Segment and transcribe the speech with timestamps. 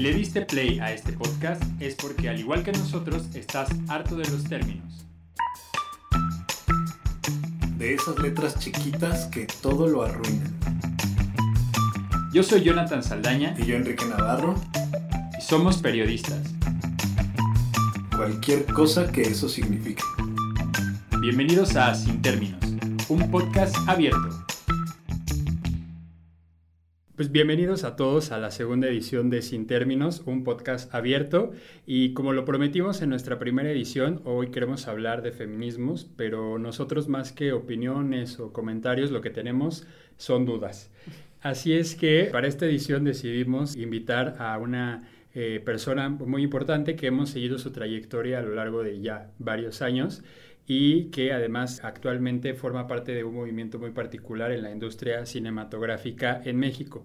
[0.00, 4.16] Si le diste play a este podcast es porque al igual que nosotros estás harto
[4.16, 5.04] de los términos.
[7.76, 10.58] De esas letras chiquitas que todo lo arruinan.
[12.32, 14.54] Yo soy Jonathan Saldaña Y yo Enrique Navarro,
[15.38, 16.48] y somos periodistas.
[18.16, 20.02] cualquier cosa que eso signifique.
[21.20, 22.64] Bienvenidos a Sin Términos,
[23.10, 24.39] un podcast abierto.
[27.20, 31.52] Pues bienvenidos a todos a la segunda edición de Sin Términos, un podcast abierto.
[31.84, 37.08] Y como lo prometimos en nuestra primera edición, hoy queremos hablar de feminismos, pero nosotros
[37.08, 40.90] más que opiniones o comentarios, lo que tenemos son dudas.
[41.42, 47.08] Así es que para esta edición decidimos invitar a una eh, persona muy importante que
[47.08, 50.22] hemos seguido su trayectoria a lo largo de ya varios años
[50.66, 56.40] y que además actualmente forma parte de un movimiento muy particular en la industria cinematográfica
[56.44, 57.04] en México.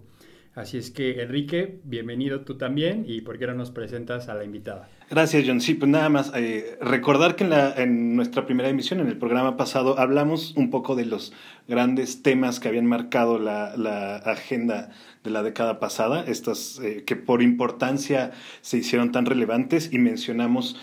[0.56, 4.42] Así es que Enrique, bienvenido tú también y por qué no nos presentas a la
[4.42, 4.88] invitada.
[5.10, 5.60] Gracias, John.
[5.60, 9.98] Sí, pues nada más eh, recordar que en, nuestra primera emisión, en el programa pasado,
[9.98, 11.34] hablamos un poco de los
[11.68, 14.88] grandes temas que habían marcado la, la agenda
[15.24, 18.32] de la década pasada, estas eh, que por importancia
[18.62, 20.80] se hicieron tan relevantes y mencionamos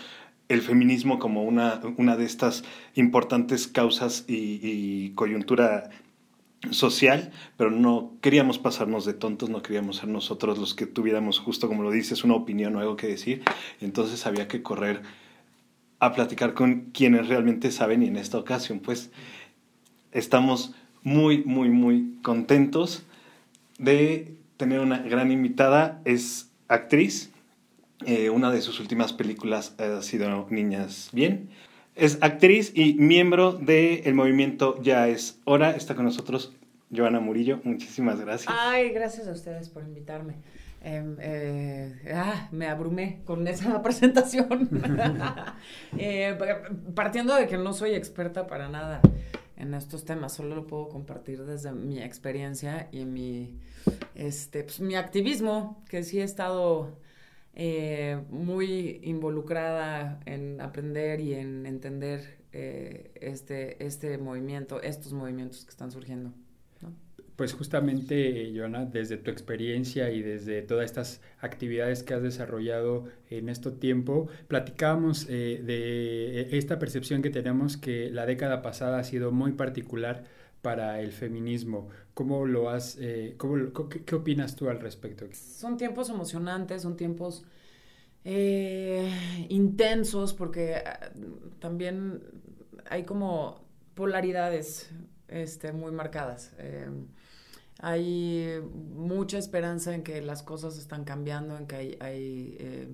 [0.48, 2.64] el feminismo como una, una de estas
[2.94, 5.90] importantes causas y, y coyuntura
[6.70, 11.68] social, pero no queríamos pasarnos de tontos, no queríamos ser nosotros los que tuviéramos justo
[11.68, 13.42] como lo dices, una opinión o algo que decir,
[13.80, 15.02] entonces había que correr
[15.98, 19.10] a platicar con quienes realmente saben y en esta ocasión pues
[20.12, 23.04] estamos muy, muy, muy contentos
[23.78, 27.30] de tener una gran invitada, es actriz,
[28.06, 31.48] eh, una de sus últimas películas ha sido Niñas Bien.
[31.94, 35.70] Es actriz y miembro del movimiento Ya es Hora.
[35.70, 36.52] Está con nosotros
[36.94, 37.60] Joana Murillo.
[37.62, 38.52] Muchísimas gracias.
[38.56, 40.34] Ay, gracias a ustedes por invitarme.
[40.86, 44.68] Eh, eh, ah, me abrumé con esa presentación.
[45.96, 46.36] Eh,
[46.94, 49.00] partiendo de que no soy experta para nada
[49.56, 53.56] en estos temas, solo lo puedo compartir desde mi experiencia y mi,
[54.14, 56.98] este, pues, mi activismo, que sí he estado
[57.56, 65.70] eh, muy involucrada en aprender y en entender eh, este, este movimiento, estos movimientos que
[65.70, 66.32] están surgiendo.
[67.36, 73.48] Pues justamente, Joana, desde tu experiencia y desde todas estas actividades que has desarrollado en
[73.48, 79.32] este tiempo, platicábamos eh, de esta percepción que tenemos que la década pasada ha sido
[79.32, 80.22] muy particular
[80.62, 81.88] para el feminismo.
[82.14, 83.56] ¿Cómo lo has, eh, cómo,
[83.88, 85.26] qué, opinas tú al respecto?
[85.32, 87.44] Son tiempos emocionantes, son tiempos
[88.24, 89.10] eh,
[89.48, 90.82] intensos, porque
[91.58, 92.22] también
[92.88, 93.64] hay como
[93.94, 94.90] polaridades
[95.28, 96.52] este, muy marcadas.
[96.58, 96.88] Eh,
[97.80, 98.60] hay
[98.94, 102.88] mucha esperanza en que las cosas están cambiando, en que hay, eh,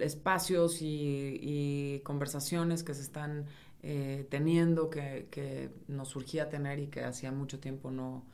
[0.00, 3.46] espacios y, conversaciones que se están
[3.82, 8.24] eh, teniendo, que, que, nos surgía tener y que hacía mucho tiempo no,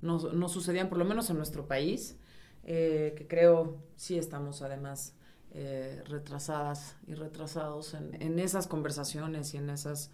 [0.00, 2.16] no, no sucedían, por lo menos en nuestro país,
[2.62, 5.14] eh, que creo sí estamos además
[5.52, 10.10] eh, retrasadas y retrasados en, en, esas conversaciones y en esas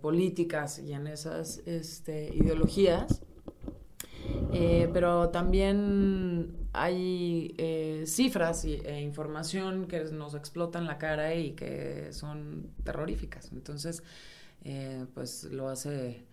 [0.00, 3.22] políticas y en esas este, ideologías.
[4.52, 11.52] Eh, pero también hay eh, cifras y, e información que nos explotan la cara y
[11.52, 13.50] que son terroríficas.
[13.52, 14.02] Entonces,
[14.64, 16.24] eh, pues lo hace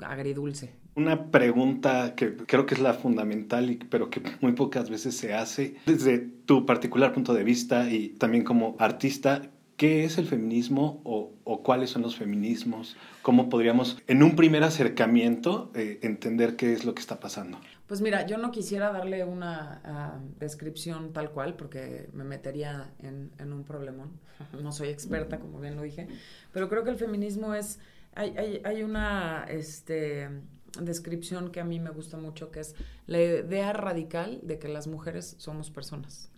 [0.00, 0.72] agridulce.
[0.96, 5.76] Una pregunta que creo que es la fundamental, pero que muy pocas veces se hace,
[5.86, 9.42] desde tu particular punto de vista y también como artista,
[9.76, 12.96] ¿Qué es el feminismo o, cuáles son los feminismos?
[13.22, 17.58] ¿Cómo podríamos, en un primer acercamiento, eh, entender qué es lo que está pasando?
[17.88, 23.52] Pues mira, yo no quisiera darle una uh, descripción tal cual porque me metería en,
[23.52, 24.12] un problemón.
[24.62, 26.08] No soy experta, como bien lo dije,
[26.52, 27.78] pero creo que el feminismo es...
[28.16, 30.28] Hay una este,
[30.80, 32.74] descripción que a mí me gusta mucho, que es
[33.06, 36.30] la idea radical de que las mujeres somos personas.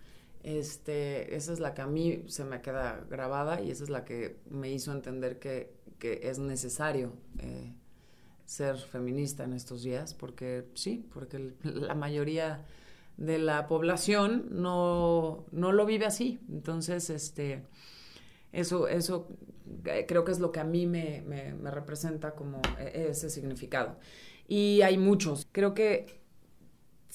[0.46, 4.04] Este, esa es la que a mí se me queda grabada y esa es la
[4.04, 7.74] que me hizo entender que, que es necesario eh,
[8.44, 12.64] ser feminista en estos días, porque sí, porque la mayoría
[13.16, 16.38] de la población no, no lo vive así.
[16.48, 17.64] Entonces, este,
[18.52, 19.26] eso, eso
[20.06, 23.98] creo que es lo que a mí me, me, me representa como ese significado.
[24.46, 25.48] Y hay muchos.
[25.50, 26.20] Creo que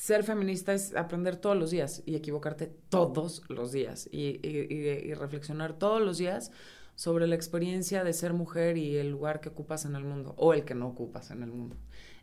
[0.01, 5.13] ser feminista es aprender todos los días y equivocarte todos los días y, y, y,
[5.13, 6.51] reflexionar todos los días
[6.95, 10.55] sobre la experiencia de ser mujer y el lugar que ocupas en el mundo, o
[10.55, 11.75] el que no ocupas en el mundo.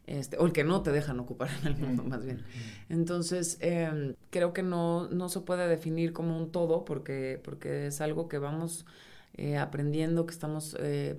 [0.09, 2.43] Este, o el que no te dejan ocupar en el mundo, más bien.
[2.89, 8.01] Entonces, em, creo que no, no se puede definir como un todo porque, porque es
[8.01, 8.87] algo que vamos
[9.35, 11.17] eh, aprendiendo, que estamos eh,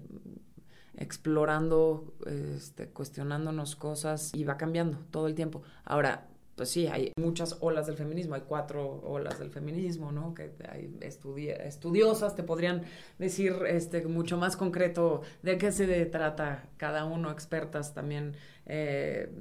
[0.98, 5.64] explorando, este, cuestionándonos cosas y va cambiando todo el tiempo.
[5.86, 6.28] Ahora,
[6.60, 10.34] pues sí, hay muchas olas del feminismo, hay cuatro olas del feminismo, ¿no?
[10.34, 12.82] Que hay estudiosas te podrían
[13.18, 18.36] decir este, mucho más concreto de qué se trata cada uno, expertas también
[18.66, 19.32] eh,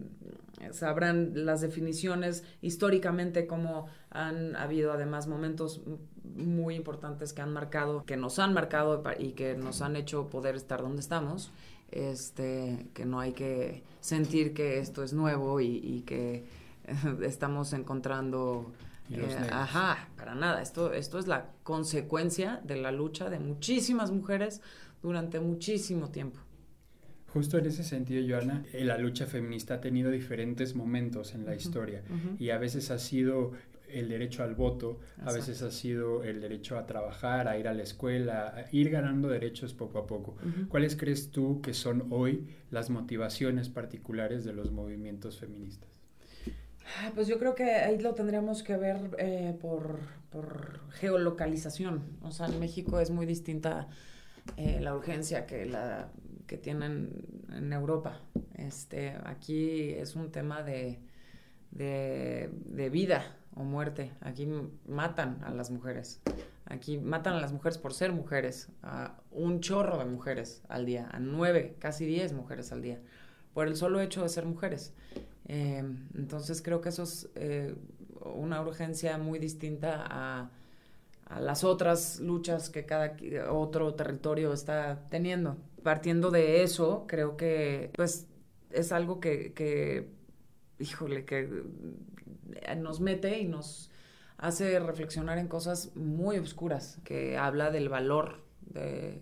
[0.70, 5.80] sabrán las definiciones históricamente, cómo han habido además momentos
[6.22, 10.54] muy importantes que han marcado, que nos han marcado y que nos han hecho poder
[10.54, 11.50] estar donde estamos.
[11.90, 16.44] Este, que no hay que sentir que esto es nuevo y que
[17.22, 18.72] estamos encontrando...
[19.10, 20.60] Eh, ajá, para nada.
[20.60, 24.60] Esto, esto es la consecuencia de la lucha de muchísimas mujeres
[25.02, 26.40] durante muchísimo tiempo.
[27.32, 31.54] Justo en ese sentido, Joana, eh, la lucha feminista ha tenido diferentes momentos en la
[31.54, 32.02] historia
[32.38, 33.52] y a veces ha sido
[33.88, 37.74] el derecho al voto, a veces ha sido el derecho a trabajar, a ir a
[37.74, 40.36] la escuela, a ir ganando derechos poco a poco.
[40.68, 45.97] ¿Cuáles crees tú que son hoy las motivaciones particulares de los movimientos feministas?
[47.14, 50.00] Pues yo creo que ahí lo tendríamos que ver eh, por,
[50.90, 52.18] geolocalización.
[52.22, 53.88] O sea, en México es muy distinta
[54.56, 56.10] eh, la urgencia que la
[56.48, 58.20] que tienen en Europa.
[58.54, 60.98] Este, aquí es un tema de,
[61.70, 64.10] de, vida o muerte.
[64.20, 64.48] Aquí
[64.86, 66.20] matan a las mujeres.
[66.64, 68.70] Aquí matan a las mujeres por ser mujeres.
[68.82, 71.08] A un chorro de mujeres al día.
[71.12, 72.98] A nueve, casi diez mujeres al día.
[73.58, 74.92] Por el solo hecho de ser mujeres.
[75.48, 75.82] Eh,
[76.14, 77.74] entonces creo que eso es eh,
[78.36, 80.50] una urgencia muy distinta a,
[81.40, 83.16] las otras luchas que cada
[83.50, 85.56] otro territorio está teniendo.
[85.82, 88.28] Partiendo de eso, creo que pues
[88.70, 90.08] es algo que,
[90.78, 91.64] híjole, que
[92.76, 93.90] nos mete y nos
[94.36, 99.20] hace reflexionar en cosas muy oscuras, que habla del valor de,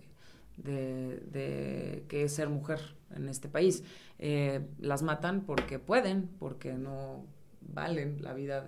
[0.59, 3.83] de que es ser mujer en este país.
[4.19, 7.25] Eh, las matan porque pueden, porque no
[7.61, 8.65] valen la vida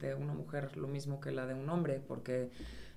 [0.00, 2.50] de, una mujer lo mismo que la de un hombre, porque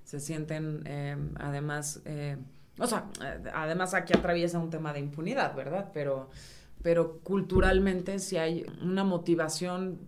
[0.04, 2.38] se sienten em, además, eh,
[2.80, 3.06] o sea,
[3.54, 5.92] además aquí atraviesa un tema de impunidad, ¿verdad?
[5.94, 6.30] Pero,
[6.82, 10.00] pero culturalmente si hay una motivación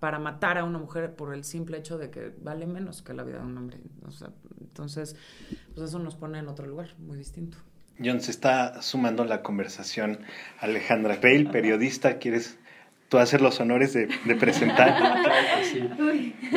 [0.00, 3.22] para matar a una mujer por el simple hecho de que vale menos que la
[3.22, 3.80] vida de un hombre.
[4.60, 5.16] Entonces,
[5.74, 7.58] pues eso nos pone en otro lugar muy distinto.
[8.02, 10.20] John, se está sumando la conversación
[10.60, 12.18] Alejandra Reil, periodista.
[12.18, 12.58] ¿Quieres
[13.08, 14.08] tú hacer los honores de,
[14.38, 14.94] presentar?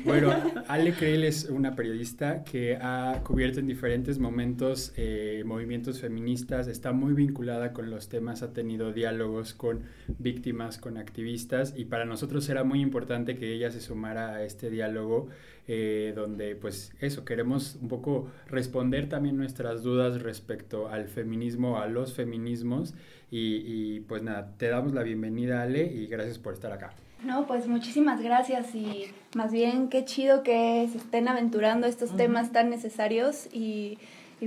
[0.05, 0.33] Bueno,
[0.67, 6.91] Ale Creil es una periodista que ha cubierto en diferentes momentos eh, movimientos feministas, está
[6.91, 9.83] muy vinculada con los temas, ha tenido diálogos con
[10.17, 14.69] víctimas, con activistas y para nosotros era muy importante que ella se sumara a este
[14.69, 15.29] diálogo
[15.67, 21.87] eh, donde pues eso, queremos un poco responder también nuestras dudas respecto al feminismo, a
[21.87, 22.93] los feminismos
[23.33, 26.91] y, pues nada, te damos la bienvenida Ale y gracias por estar acá.
[27.23, 29.05] No, pues muchísimas gracias y
[29.35, 33.97] más bien qué chido que se estén aventurando estos temas tan necesarios y,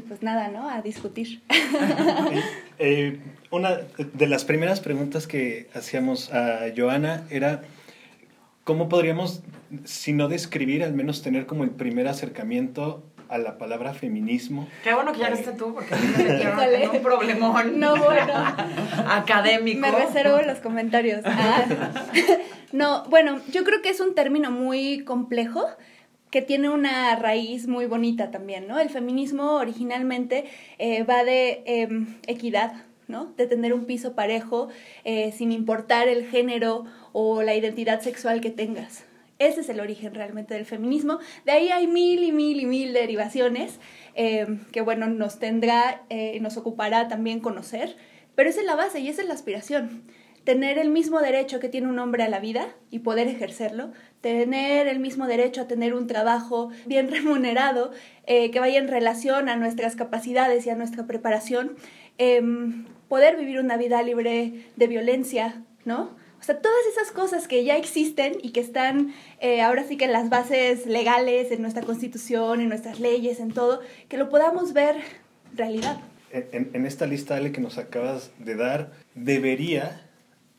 [0.07, 0.69] pues nada, ¿no?
[0.69, 1.43] A discutir.
[2.81, 3.21] Eh,
[3.53, 3.79] una
[4.15, 7.63] de las primeras preguntas que hacíamos a Joana era
[8.65, 9.43] ¿Cómo podríamos,
[9.85, 14.67] si no describir, al menos tener como el primer acercamiento a la palabra feminismo?
[14.83, 17.79] Qué bueno que ya esté tú, porque me un problemón.
[17.79, 18.33] No, bueno.
[19.07, 19.81] académico.
[19.81, 21.23] Me reservo los comentarios.
[21.37, 21.67] Ah.
[22.73, 25.67] no, bueno, yo creo que es un término muy complejo
[26.31, 28.79] que tiene una raíz muy bonita también, ¿no?
[28.79, 30.47] El feminismo originalmente
[30.79, 32.73] eh, va de em, equidad,
[33.09, 33.33] ¿no?
[33.37, 34.69] De tener un piso parejo
[35.05, 39.05] eh, sin importar el género o la identidad sexual que tengas.
[39.39, 41.19] Ese es el origen realmente del feminismo.
[41.45, 43.81] De ahí hay mil y mil y mil derivaciones
[44.15, 47.97] eh, que, bueno, nos tendrá, eh, nos ocupará también conocer,
[48.37, 50.05] pero es la base y es la aspiración.
[50.45, 54.89] Tener el mismo derecho que tiene un hombre a la vida y poder ejercerlo, tener
[54.89, 57.93] el mismo derecho a tener un trabajo bien remunerado
[58.27, 61.77] que vaya en relación a nuestras capacidades y a nuestra preparación,
[62.19, 66.11] Em, poder vivir una vida libre de violencia, ¿no?
[66.41, 70.05] O sea, todas esas cosas que ya existen y que están eh, ahora sí que
[70.05, 74.75] en las bases legales, en nuestra constitución, en nuestras leyes, en todo, que lo podamos
[74.75, 74.97] ver
[75.57, 76.01] realidad.
[76.31, 80.03] En, esta lista, Ale, que nos acabas de dar, debería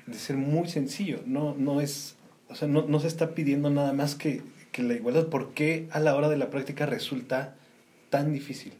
[0.07, 1.19] de ser muy sencillo.
[1.25, 2.15] No, no es,
[2.49, 5.27] o sea, no, no se está pidiendo nada más que, que la igualdad.
[5.27, 7.55] ¿Por qué a la hora de la práctica resulta
[8.09, 8.73] tan difícil?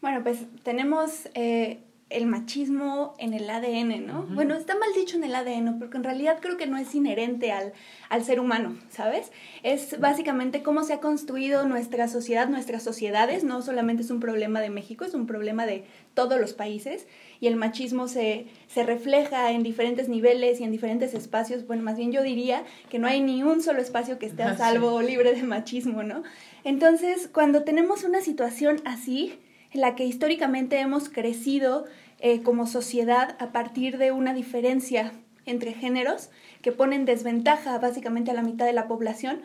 [0.00, 1.78] Bueno, pues tenemos eh,
[2.10, 4.22] el machismo en el ADN, ¿no?
[4.22, 7.50] Bueno, está mal dicho en el ADN, porque en realidad creo que no es inherente
[7.50, 7.72] al,
[8.08, 9.32] al, ser humano, ¿sabes?
[9.62, 14.60] Es básicamente cómo se ha construido nuestra sociedad, nuestras sociedades, no solamente es un problema
[14.60, 17.06] de México, es un problema de todos los países,
[17.40, 21.96] y el machismo se, se refleja en diferentes niveles y en diferentes espacios, bueno, más
[21.96, 25.02] bien yo diría que no hay ni un solo espacio que esté a salvo o
[25.02, 26.22] libre de machismo, ¿no?
[26.64, 29.38] Entonces, cuando tenemos una situación así,
[29.74, 31.84] la que históricamente hemos crecido
[32.20, 35.12] eh, como sociedad a partir de una diferencia
[35.46, 36.30] entre géneros
[36.62, 39.42] que pone en desventaja básicamente a la mitad de la población,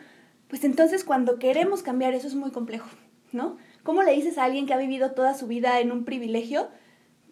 [0.48, 2.88] pues entonces cuando queremos cambiar eso es muy complejo,
[3.32, 3.58] ¿no?
[3.82, 6.68] ¿Cómo le dices a alguien que ha vivido toda su vida en un privilegio?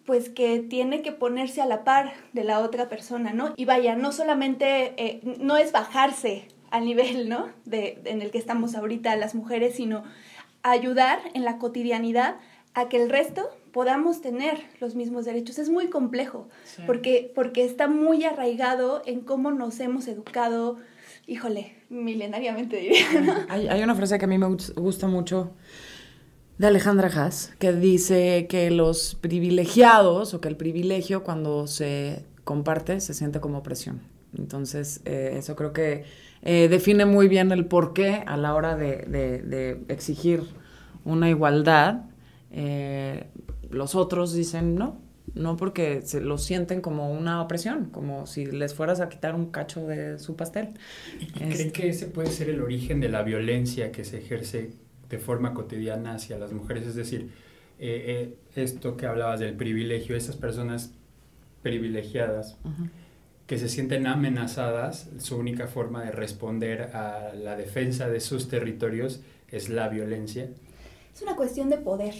[0.05, 3.53] Pues que tiene que ponerse a la par de la otra persona, ¿no?
[3.55, 7.49] Y vaya, no solamente, eh, no es bajarse al nivel, ¿no?
[7.65, 10.03] De, en el que estamos ahorita las mujeres, sino
[10.63, 12.35] ayudar en la cotidianidad
[12.73, 15.59] a que el resto podamos tener los mismos derechos.
[15.59, 16.47] Es muy complejo,
[16.85, 20.77] porque, porque está muy arraigado en cómo nos hemos educado,
[21.27, 23.45] híjole, milenariamente diría.
[23.49, 25.51] Hay, hay, una frase que a mí me gusta mucho
[26.57, 32.99] de Alejandra Haas, que dice que los privilegiados, o que el privilegio cuando se comparte
[32.99, 34.01] se siente como opresión.
[34.37, 36.03] Entonces, eh, eso creo que
[36.41, 40.43] eh, define muy bien el porqué a la hora de, de, de exigir
[41.05, 42.08] una igualdad
[42.51, 43.27] eh,
[43.69, 45.01] los otros dicen no,
[45.33, 49.51] no porque se lo sienten como una opresión, como si les fueras a quitar un
[49.51, 50.69] cacho de su pastel.
[51.35, 54.71] ¿Creen este que ese puede ser el origen de la violencia que se ejerce
[55.09, 56.87] de forma cotidiana hacia las mujeres?
[56.87, 57.29] Es decir,
[57.79, 60.91] eh, eh, esto que hablabas del privilegio, esas personas
[61.61, 62.57] privilegiadas
[63.47, 69.21] que se sienten amenazadas, su única forma de responder a la defensa de sus territorios
[69.49, 70.49] es la violencia.
[71.13, 72.13] Es una cuestión de poder.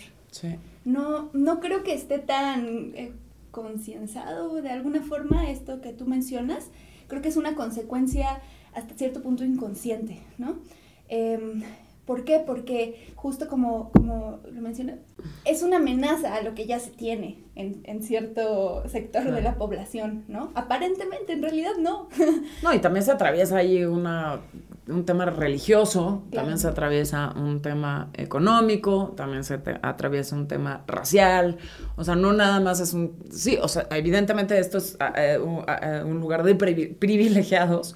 [0.85, 3.13] No, no creo que esté tan eh,
[3.51, 6.69] concienciado de alguna forma esto que tú mencionas.
[7.07, 8.41] Creo que es una consecuencia
[8.73, 10.59] hasta cierto punto inconsciente, ¿no?
[11.07, 11.63] Em,
[12.09, 12.41] ¿Por qué?
[12.43, 14.97] Porque justo como, como lo mencioné,
[15.45, 19.59] es una amenaza a lo que ya se tiene en, en cierto sector de la
[19.59, 20.49] población, ¿no?
[20.55, 22.09] Aparentemente, en realidad no.
[22.63, 24.41] no, y también se atraviesa ahí una
[24.89, 31.57] un tema religioso, también se atraviesa un tema económico, también se atraviesa un tema racial,
[31.95, 34.97] o sea, no nada más es un, sí, o sea, evidentemente esto es
[35.39, 37.95] un lugar de privilegiados,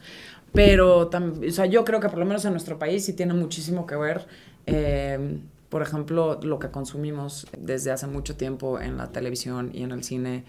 [0.53, 3.87] pero, o sea, yo creo que por lo menos en nuestro país sí tiene muchísimo
[3.87, 4.27] que ver.
[4.67, 5.39] Eh,
[5.73, 10.03] por ejemplo, lo que consumimos desde hace mucho tiempo en la televisión y en el
[10.03, 10.43] cine,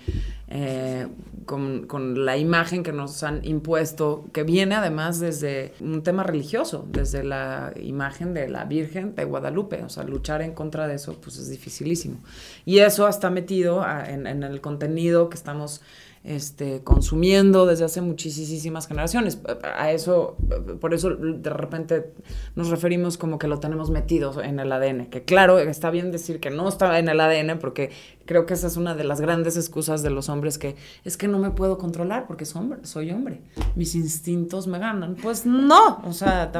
[0.49, 1.07] eh,
[1.47, 6.87] con, con, la imagen que nos han impuesto, que viene además desde un tema religioso,
[6.91, 9.83] desde la imagen de la Virgen de Guadalupe.
[9.83, 12.19] O sea, luchar en contra de eso pues es dificilísimo.
[12.67, 15.81] Y eso está metido en, en el contenido que estamos
[16.25, 19.39] este, consumiendo desde hace muchísimas generaciones.
[19.77, 20.39] A eso,
[20.81, 22.15] por eso de repente
[22.57, 26.41] nos referimos como que lo tenemos metido en el ADN, que claro, está bien decir
[26.41, 27.91] que no está en el ADN porque
[28.25, 31.29] creo que esa es una de las grandes excusas de los hombres que es que
[31.29, 33.43] no me puedo controlar porque soy hombre, soy hombre,
[33.77, 35.17] mis instintos me ganan.
[35.17, 36.51] Pues no, o sea,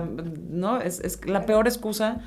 [0.51, 2.21] no, es, es la peor excusa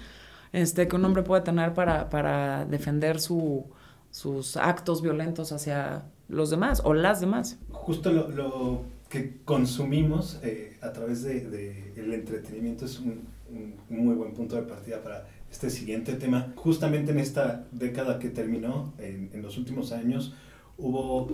[0.54, 3.68] este, que un hombre puede tener para, para defender su,
[4.10, 7.60] sus actos violentos hacia los demás o las demás.
[7.72, 13.22] Justo lo, que consumimos eh, a través del de, el entretenimiento es un,
[13.90, 16.52] muy buen punto de partida para este siguiente tema.
[16.58, 20.34] Justamente en esta década que terminó, en, los últimos años,
[20.78, 21.32] hubo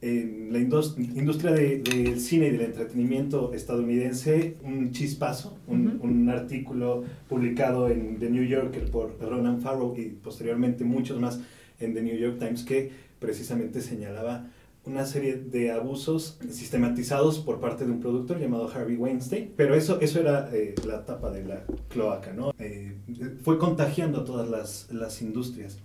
[0.00, 7.88] en la industria del cine y del entretenimiento estadounidense un chispazo, un, un, artículo publicado
[7.88, 11.38] en The New Yorker por Ronan Farrow y posteriormente muchos más
[11.78, 12.90] en The New York Times que
[13.22, 14.46] precisamente señalaba
[14.84, 20.00] una serie de abusos sistematizados por parte de un productor llamado Harvey Weinstein, pero eso,
[20.00, 22.52] eso era eh, la tapa de la cloaca, ¿no?
[22.58, 22.96] Eh,
[23.44, 25.78] fue contagiando a todas las, las industrias.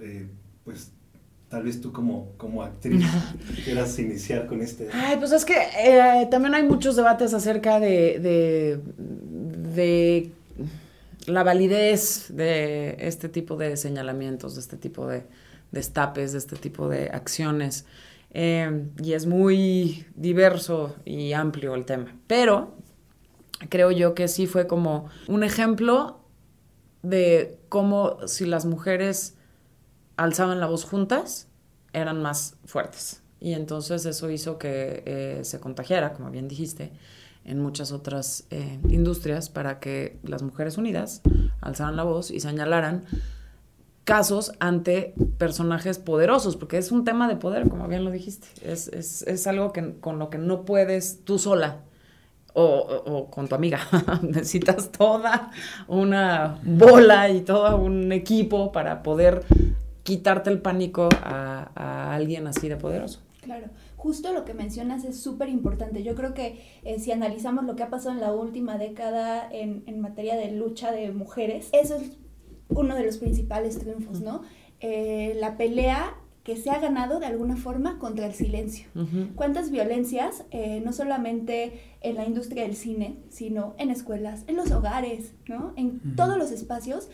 [0.00, 0.26] Eh,
[0.64, 0.92] pues
[1.50, 3.04] tal vez tú como, como actriz
[3.64, 4.88] quieras iniciar con este...
[4.92, 5.54] Ay, pues es que
[6.30, 8.80] también hay muchos debates acerca de, de,
[9.74, 10.32] de
[11.26, 15.24] la validez de este tipo de señalamientos, de este tipo de
[15.72, 17.86] destapes, de este tipo de acciones.
[18.32, 22.16] Eh, y es muy diverso y amplio el tema.
[22.26, 22.76] Pero
[23.68, 26.20] creo yo que sí fue como un ejemplo
[27.02, 29.36] de cómo si las mujeres
[30.16, 31.48] alzaban la voz juntas,
[31.92, 33.22] eran más fuertes.
[33.40, 36.92] Y entonces eso hizo que eh, se contagiara, como bien dijiste,
[37.44, 41.22] en muchas otras eh, industrias para que las mujeres unidas
[41.62, 43.06] alzaran la voz y señalaran
[44.04, 48.48] casos ante personajes poderosos, porque es un tema de poder, como bien lo dijiste.
[48.62, 51.82] Es, es, es algo que, con lo que no puedes tú sola
[52.54, 53.80] o, o, con tu amiga.
[54.22, 55.50] Necesitas toda
[55.88, 59.44] una bola y todo un equipo para poder
[60.02, 63.20] quitarte el pánico a, a alguien así de poderoso.
[63.42, 66.02] Claro, justo lo que mencionas es súper importante.
[66.02, 69.82] Yo creo que eh, si analizamos lo que ha pasado en la última década en,
[69.86, 72.10] en materia de lucha de mujeres, eso es
[72.70, 74.42] uno de los principales triunfos, ¿no?
[74.80, 78.88] Eh, la pelea que se ha ganado de alguna forma contra el silencio.
[79.34, 84.70] ¿Cuántas violencias, eh, no solamente en la industria del cine, sino en escuelas, en los
[84.70, 85.74] hogares, ¿no?
[85.76, 87.10] En todos los espacios,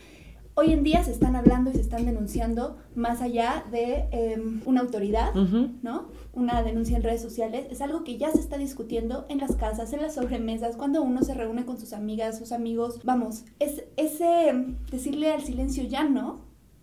[0.55, 4.81] hoy en día se están hablando y se están denunciando más allá de em, una
[4.81, 6.07] autoridad, ¿no?
[6.37, 9.91] Una denuncia en redes sociales, es algo que ya se está discutiendo en las casas,
[9.91, 12.99] en las sobremesas, cuando uno se reúne con sus amigas, sus amigos.
[13.03, 14.53] Vamos, es ese
[14.91, 16.41] decirle al silencio ya no,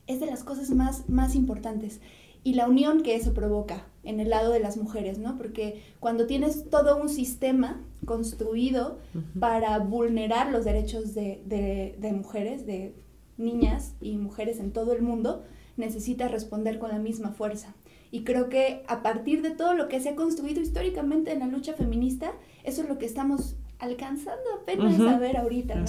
[0.09, 2.01] es de las cosas más, más importantes
[2.43, 5.39] y la unión que eso provoca en el lado de las mujeres, ¿no?
[5.39, 8.99] Porque cuando tienes todo un sistema construido
[9.39, 12.93] para vulnerar los derechos de, de, de, mujeres, de
[13.39, 15.45] niñas y mujeres en todo el mundo,
[15.77, 17.75] necesitas responder con la misma fuerza.
[18.15, 21.47] Y creo que a partir de todo lo que se ha construido históricamente en la
[21.49, 22.31] lucha feminista,
[22.63, 25.87] eso es lo que estamos alcanzando apenas a ver ahorita, ¿no?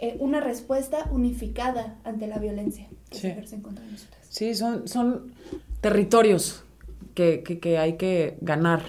[0.00, 3.20] Eh, una respuesta unificada ante la violencia que Sí.
[3.20, 4.20] se ejerce en contra de nosotras.
[4.28, 5.32] Sí, son, son
[5.80, 6.64] territorios
[7.14, 8.80] que, que, que hay que ganar.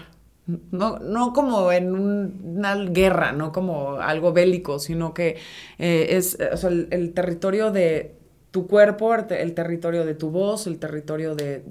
[0.72, 5.38] No, no como en un- una guerra, no como algo bélico, sino que
[5.78, 8.16] eh, es o sea, el, el territorio de
[8.51, 11.63] tu cuerpo, el, te- el territorio de tu voz, el territorio de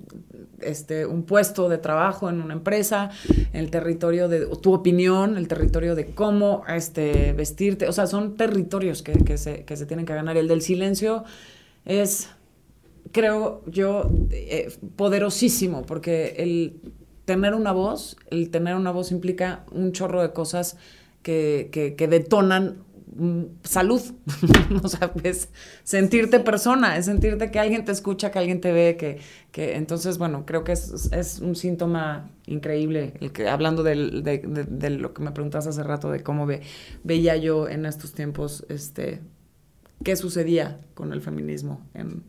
[0.60, 3.10] este, un puesto de trabajo en una empresa,
[3.52, 7.86] el territorio de tu opinión, el territorio de cómo este, vestirte.
[7.88, 10.36] O sea, son territorios que, que se, que se tienen que ganar.
[10.36, 11.24] El del silencio
[11.84, 12.28] es
[13.12, 16.80] creo yo, eh, poderosísimo, porque el
[17.24, 20.76] tener una voz, el tener una voz implica un chorro de cosas
[21.22, 22.82] que, que, detonan
[23.64, 24.00] salud.
[24.82, 25.48] o sea, es
[25.84, 29.18] sentirte persona, es sentirte que alguien te escucha, que alguien te ve, que,
[29.52, 34.38] que entonces, bueno, creo que es, es un síntoma increíble, el que, hablando de, de-
[34.68, 36.62] de lo que me preguntas hace rato, de cómo ve,
[37.04, 39.20] veía yo en estos tiempos, este,
[40.04, 42.22] qué sucedía con el feminismo en,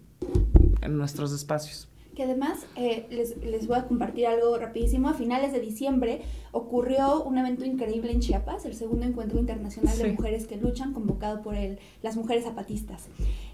[0.82, 1.88] en nuestros espacios.
[2.16, 5.08] Que además, eh, les, les voy a compartir algo rapidísimo.
[5.08, 6.22] A finales de diciembre
[6.52, 11.42] ocurrió un evento increíble en Chiapas, el segundo encuentro internacional de mujeres que luchan, convocado
[11.42, 13.08] por el, las mujeres zapatistas.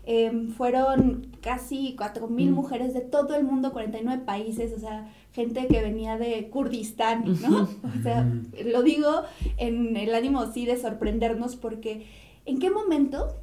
[0.08, 2.54] Eh, fueron casi 4.000 Mm.
[2.54, 7.64] mujeres de todo el mundo, 49 países, o sea, gente que venía de Kurdistán, ¿no?
[7.64, 8.28] O sea,
[8.66, 9.22] lo digo
[9.58, 12.08] en el ánimo sí de sorprendernos porque
[12.46, 13.36] ¿en qué momento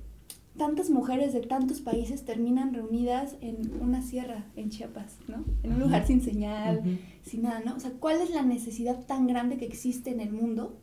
[0.57, 5.45] tantas mujeres de tantos países terminan reunidas en una sierra en Chiapas, ¿no?
[5.62, 6.83] En un lugar sin señal,
[7.23, 7.75] sin nada, ¿no?
[7.75, 10.77] O sea, ¿cuál es la necesidad tan grande que existe en el mundo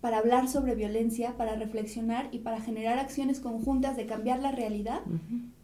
[0.00, 5.00] para hablar sobre violencia, para reflexionar y para generar acciones conjuntas de cambiar la realidad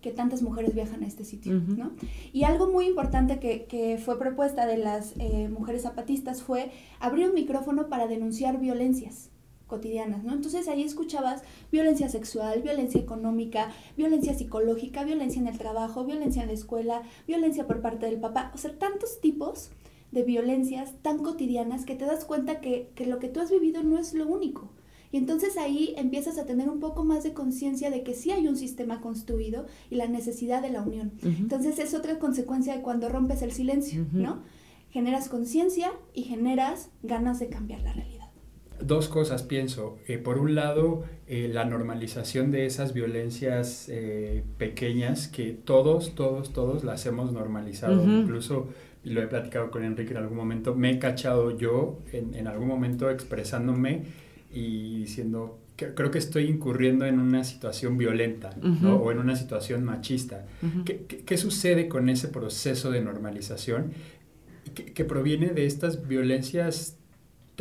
[0.01, 1.53] que tantas mujeres viajan a este sitio.
[1.53, 1.93] ¿no?
[2.33, 7.29] Y algo muy importante que, que fue propuesta de las eh, mujeres zapatistas fue abrir
[7.29, 9.32] un micrófono para denunciar violencias
[9.73, 10.35] cotidianas, ¿no?
[10.35, 16.49] Entonces ahí escuchabas violencia sexual, violencia económica, violencia psicológica, violencia en el trabajo, violencia en
[16.49, 19.71] la escuela, violencia por parte del papá, o sea, tantos tipos
[20.11, 23.83] de violencias tan cotidianas que te das cuenta que, que lo que tú has vivido
[23.83, 24.69] no es lo único.
[25.11, 28.47] Y entonces ahí empiezas a tener un poco más de conciencia de que sí hay
[28.49, 31.13] un sistema construido y la necesidad de la unión.
[31.23, 34.07] Entonces es otra consecuencia de cuando rompes el silencio.
[34.13, 34.43] ¿no?
[34.91, 38.22] Generas conciencia y generas ganas de cambiar la realidad.
[38.85, 39.99] Dos cosas pienso.
[40.09, 46.53] Eh, por un lado, eh, la normalización de esas violencias eh, pequeñas que todos, todos,
[46.53, 48.03] todos las hemos normalizado.
[48.03, 48.11] Ujú.
[48.11, 48.69] Incluso,
[49.05, 52.47] y lo he platicado con Enrique en algún momento, me he cachado yo en, en
[52.47, 54.03] algún momento expresándome
[54.53, 58.97] y diciendo, que, creo que estoy incurriendo en una situación violenta ¿no?
[58.97, 59.05] Ujú.
[59.05, 60.45] o en una situación machista.
[60.63, 60.85] Ujú.
[60.85, 63.93] ¿Qué, qué, qué sucede con ese proceso de normalización
[64.75, 66.99] que, que proviene de estas violencias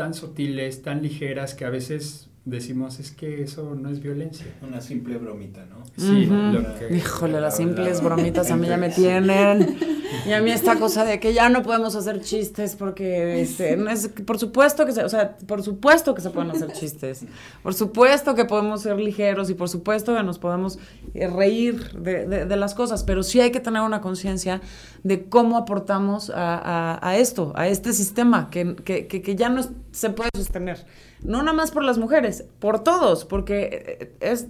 [0.01, 4.47] tan sutiles, tan ligeras, que a veces decimos es que eso no es violencia?
[4.67, 5.83] Una simple bromita, ¿no?
[5.97, 9.77] Sí, lo que- Híjole, las simples bromitas a mí ya me tienen.
[10.27, 13.89] Y a mí esta cosa de que ya no podemos hacer chistes porque, este, no
[13.89, 17.23] es, por supuesto que se, o sea, por supuesto que se pueden hacer chistes.
[17.63, 20.79] Por supuesto que podemos ser ligeros y por supuesto que nos podemos
[21.13, 24.59] eh, reír de, de- de las cosas, pero sí hay que tener una conciencia
[25.03, 29.47] de cómo aportamos a, a- a esto, a este sistema que, que- que- que ya
[29.47, 30.85] no es- se puede sostener.
[31.23, 34.47] No nada más por las mujeres, por todos, porque eh, es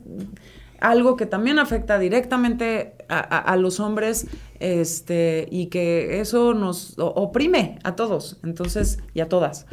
[0.81, 4.25] algo que también afecta directamente a, los hombres
[4.59, 9.67] este, y que eso nos oprime a todos, entonces, y a todas.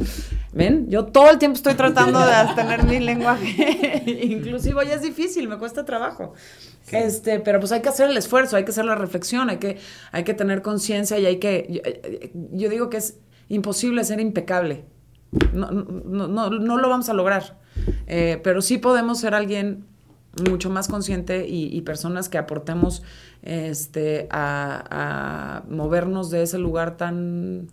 [0.52, 0.90] ¿Ven?
[0.90, 5.56] Yo todo el tiempo estoy tratando de tener mi lenguaje inclusivo y es difícil, me
[5.56, 6.34] cuesta trabajo.
[6.92, 9.78] Este, pero pues hay que hacer el esfuerzo, hay que hacer la reflexión, hay que,
[10.12, 14.84] hay que tener conciencia y hay que, yo, digo que es imposible ser impecable.
[15.52, 17.58] No, no, no, no lo vamos a lograr,
[18.06, 19.84] eh, pero sí podemos ser alguien
[20.48, 23.02] mucho más consciente y, personas que aportemos
[23.42, 27.68] este, a, movernos de ese lugar tan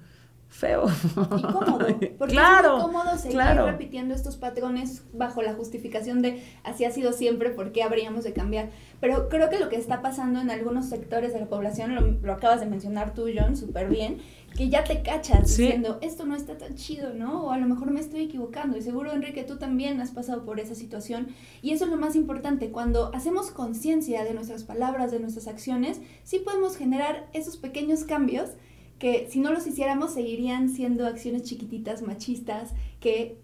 [0.50, 0.86] feo.
[1.16, 1.88] Incómodo.
[2.18, 6.92] Porque claro, es muy cómodo seguir repitiendo estos patrones bajo la justificación de así ha
[6.92, 8.70] sido siempre, ¿por qué habríamos de cambiar?
[9.02, 12.34] Pero creo que lo que está pasando en algunos sectores de la población, lo, lo
[12.34, 14.20] acabas de mencionar tú, John, súper bien,
[14.56, 17.44] que ya te cachas diciendo, esto no está tan chido, ¿no?
[17.44, 18.78] O a lo mejor me estoy equivocando.
[18.78, 21.28] Y seguro, Enrique, tú también has pasado por esa situación.
[21.62, 22.72] Y eso es lo más importante.
[22.72, 28.52] Cuando hacemos conciencia de nuestras palabras, de nuestras acciones, sí podemos generar esos pequeños cambios
[28.98, 33.42] que si no los hiciéramos seguirían siendo acciones chiquititas, machistas, que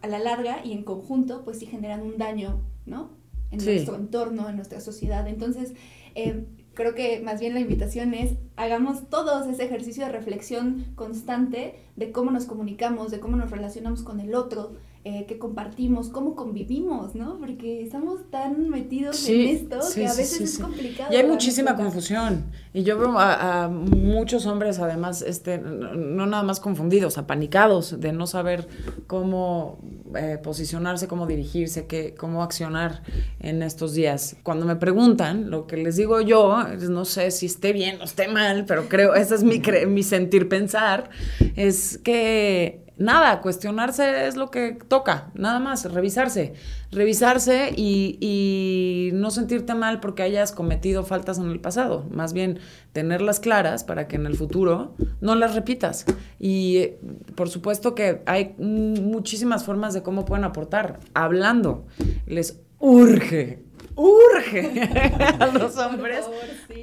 [0.00, 3.10] a la larga y en conjunto, pues sí generan un daño, ¿no?
[3.50, 5.28] En nuestro entorno, en nuestra sociedad.
[5.28, 5.74] Entonces,
[6.14, 11.74] eh, creo que más bien la invitación es hagamos todos ese ejercicio de reflexión constante
[11.96, 14.74] de cómo nos comunicamos, de cómo nos relacionamos con el otro,
[15.08, 17.38] eh, que compartimos, cómo convivimos, ¿no?
[17.38, 21.12] Porque estamos tan metidos en esto que a veces es complicado.
[21.12, 22.46] Y hay muchísima confusión.
[22.74, 28.26] Y yo veo a, muchos hombres, además, este, no, nada más confundidos, apanicados de no
[28.26, 28.66] saber
[29.06, 29.78] cómo
[30.16, 33.04] eh, posicionarse, cómo dirigirse, qué, cómo accionar
[33.38, 34.34] en estos días.
[34.42, 38.26] Cuando me preguntan, lo que les digo yo, no sé si esté bien o esté
[38.26, 41.10] mal, pero creo, ese es mi, mi sentir pensar,
[41.54, 46.54] es que nada, cuestionarse es lo que toca, nada más, revisarse,
[46.90, 52.58] revisarse y, no sentirte mal porque hayas cometido faltas en el pasado, más bien
[52.92, 56.04] tenerlas claras para que en el futuro no las repitas.
[56.38, 56.98] Y eh,
[57.34, 61.86] por supuesto que hay muchísimas formas de cómo pueden aportar, hablando,
[62.26, 63.65] les urge
[63.96, 64.82] urge
[65.40, 66.24] a los hombres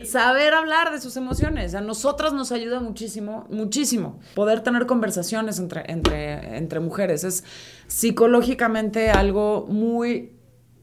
[0.06, 1.76] saber hablar de sus emociones.
[1.76, 7.23] A nosotras nos ayuda muchísimo, muchísimo poder tener conversaciones entre, entre, entre mujeres.
[7.23, 7.43] Es
[7.88, 10.34] psicológicamente algo muy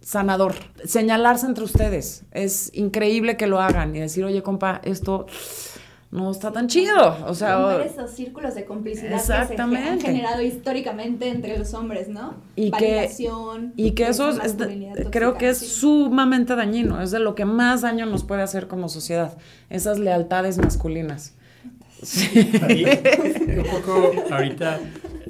[0.01, 0.55] sanador.
[0.85, 2.25] Señalarse entre ustedes.
[2.33, 5.27] Es increíble que lo hagan y decir, oye, compa, esto
[6.11, 7.17] no está tan chido.
[7.27, 12.35] O sea, esos círculos de complicidad que se han generado históricamente entre los hombres, ¿no?
[12.57, 13.09] Y que,
[13.77, 14.57] y que eso es,
[15.11, 18.89] creo que es sumamente dañino, es de lo que más daño nos puede hacer como
[18.89, 19.37] sociedad,
[19.69, 21.35] esas lealtades masculinas.
[22.03, 22.31] Sí.
[22.35, 24.81] un poco ahorita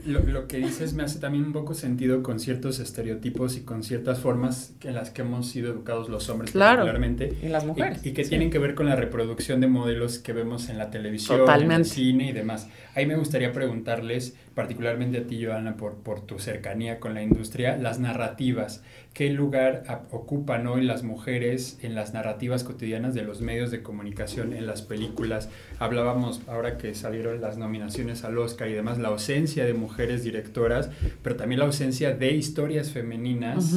[0.06, 3.82] lo, lo, que dices me hace también un poco sentido con ciertos estereotipos y con
[3.82, 7.34] ciertas formas en las que hemos sido educados los hombres particularmente.
[7.42, 8.04] Y las mujeres.
[8.04, 11.48] Y, que tienen que ver con la reproducción de modelos que vemos en la televisión,
[11.48, 12.68] en el cine y demás.
[12.94, 17.76] Ahí me gustaría preguntarles, particularmente a ti, Joana, por, por tu cercanía con la industria,
[17.76, 18.82] las narrativas.
[19.12, 24.52] ¿Qué lugar ocupan hoy las mujeres en las narrativas cotidianas de los medios de comunicación,
[24.52, 25.48] en las películas?
[25.78, 30.90] Hablábamos ahora que salieron las nominaciones al Oscar y demás, la ausencia de mujeres directoras,
[31.22, 33.76] pero también la ausencia de historias femeninas.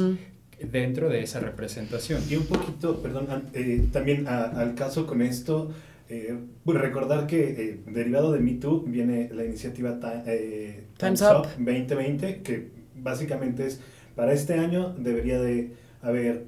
[0.71, 2.21] dentro de esa representación.
[2.29, 5.73] Y un poquito, perdón, eh, también al caso con esto,
[6.09, 12.41] eh, recordar que eh, derivado de Me Too viene la iniciativa eh, Time's, Up 2020,
[12.41, 13.79] que básicamente es,
[14.15, 16.47] para este año debería de haber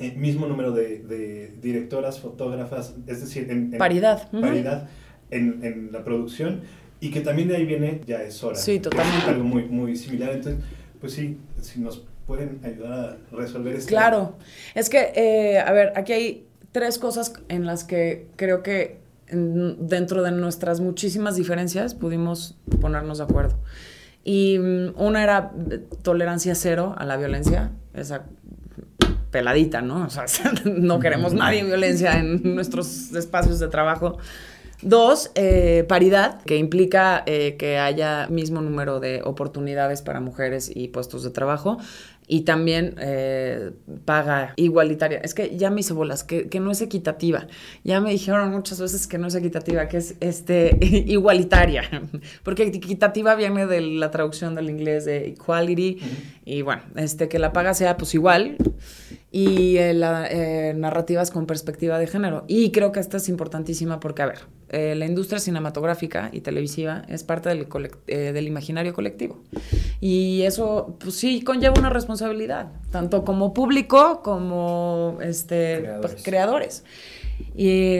[0.00, 4.88] el mismo número de, directoras, fotógrafas, es decir, en, paridad, paridad
[5.30, 6.62] en, en, la producción,
[7.00, 8.56] y que también de ahí viene Ya es hora.
[8.56, 9.28] Sí, totalmente.
[9.28, 10.32] Algo muy, muy similar.
[10.32, 10.64] Entonces,
[11.00, 13.88] pues sí, si nos pueden ayudar a resolver esto.
[13.88, 14.36] Claro,
[14.74, 18.98] es que, a ver, aquí hay tres cosas en las que creo que
[19.30, 23.56] dentro de nuestras muchísimas diferencias pudimos ponernos de acuerdo.
[24.24, 25.52] Y mm, una era
[26.02, 28.24] tolerancia cero a la violencia, esa
[29.30, 30.04] peladita, ¿no?
[30.04, 30.24] O sea,
[30.64, 34.18] no queremos nadie violencia en nuestros espacios de trabajo.
[34.82, 40.88] Dos, eh, paridad, que implica eh, que haya mismo número de oportunidades para mujeres y
[40.88, 41.78] puestos de trabajo
[42.26, 43.72] y también eh,
[44.04, 45.18] paga igualitaria.
[45.18, 47.46] Es que ya me hice bolas, que, no es equitativa.
[47.82, 51.82] Ya me dijeron muchas veces que no es equitativa, que es este, igualitaria.
[52.42, 55.98] Porque equitativa viene de la traducción del inglés de equality.
[56.46, 58.56] Y bueno, este, que la paga sea pues igual.
[59.30, 62.44] Y eh, la, eh, narrativas con perspectiva de género.
[62.46, 64.38] Y creo que esta es importantísima porque, a ver,
[64.96, 67.68] la industria cinematográfica y televisiva es parte del,
[68.06, 69.40] del imaginario colectivo.
[70.00, 72.13] Y eso, pues sí, conlleva una responsabilidad,
[72.90, 76.22] tanto como público como este, Creadores.
[76.22, 76.84] creadores.
[77.56, 77.98] Y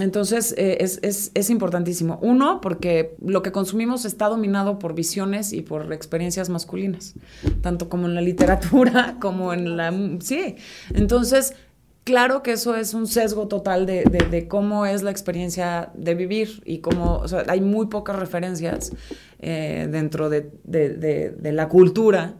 [0.00, 2.18] entonces eh, es, es- es importantísimo.
[2.22, 7.14] Uno, porque lo que consumimos está dominado por visiones y por experiencias masculinas,
[7.60, 9.92] tanto como en la literatura como en la...
[10.20, 10.56] Sí,
[10.94, 11.54] entonces...
[12.04, 16.14] Claro que eso es un sesgo total de, de- de cómo es la experiencia de
[16.16, 18.90] vivir y cómo, o sea, hay muy pocas referencias
[19.38, 22.34] eh, dentro de, de- la cultura.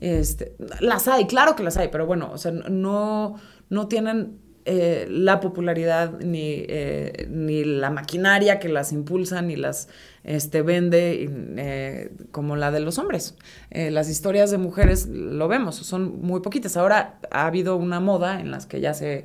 [0.00, 3.36] Este, las hay, claro que las hay, pero bueno, o sea, no,
[3.70, 9.88] no tienen eh, la popularidad ni, eh, ni la maquinaria que las impulsa ni las
[10.24, 13.36] este, vende eh, como la de los hombres.
[13.70, 16.76] Las historias de mujeres, lo vemos, son muy poquitas.
[16.76, 19.24] Ahora ha habido una moda en las que ya se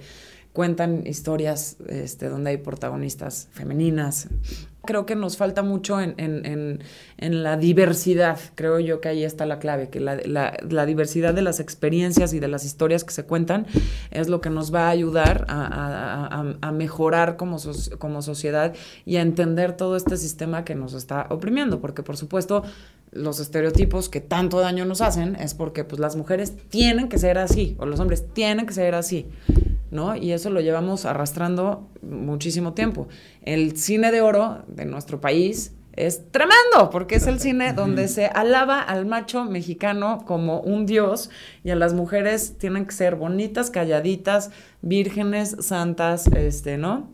[0.54, 4.28] cuentan historias este, donde hay protagonistas femeninas.
[4.84, 6.80] Creo que nos falta mucho en, en-
[7.18, 8.40] en- la diversidad.
[8.56, 12.34] Creo yo que ahí está la clave, que la, la- la diversidad de las experiencias
[12.34, 13.68] y de las historias que se cuentan
[14.10, 17.58] es lo que nos va a ayudar a, a- a- a mejorar como,
[18.00, 18.74] como sociedad
[19.06, 21.80] y a entender todo este sistema que nos está oprimiendo.
[21.80, 22.64] Porque, por supuesto,
[23.12, 27.38] los estereotipos que tanto daño nos hacen es porque pues, las mujeres tienen que ser
[27.38, 29.28] así o los hombres tienen que ser así.
[29.92, 30.16] ¿No?
[30.16, 33.08] Y eso lo llevamos arrastrando muchísimo tiempo.
[33.44, 38.28] El cine de oro de nuestro país es tremendo, porque es el cine donde se
[38.28, 41.30] alaba al macho mexicano como un dios
[41.64, 44.52] y a las mujeres tienen que ser bonitas, calladitas,
[44.82, 47.10] vírgenes, santas, este, ¿no?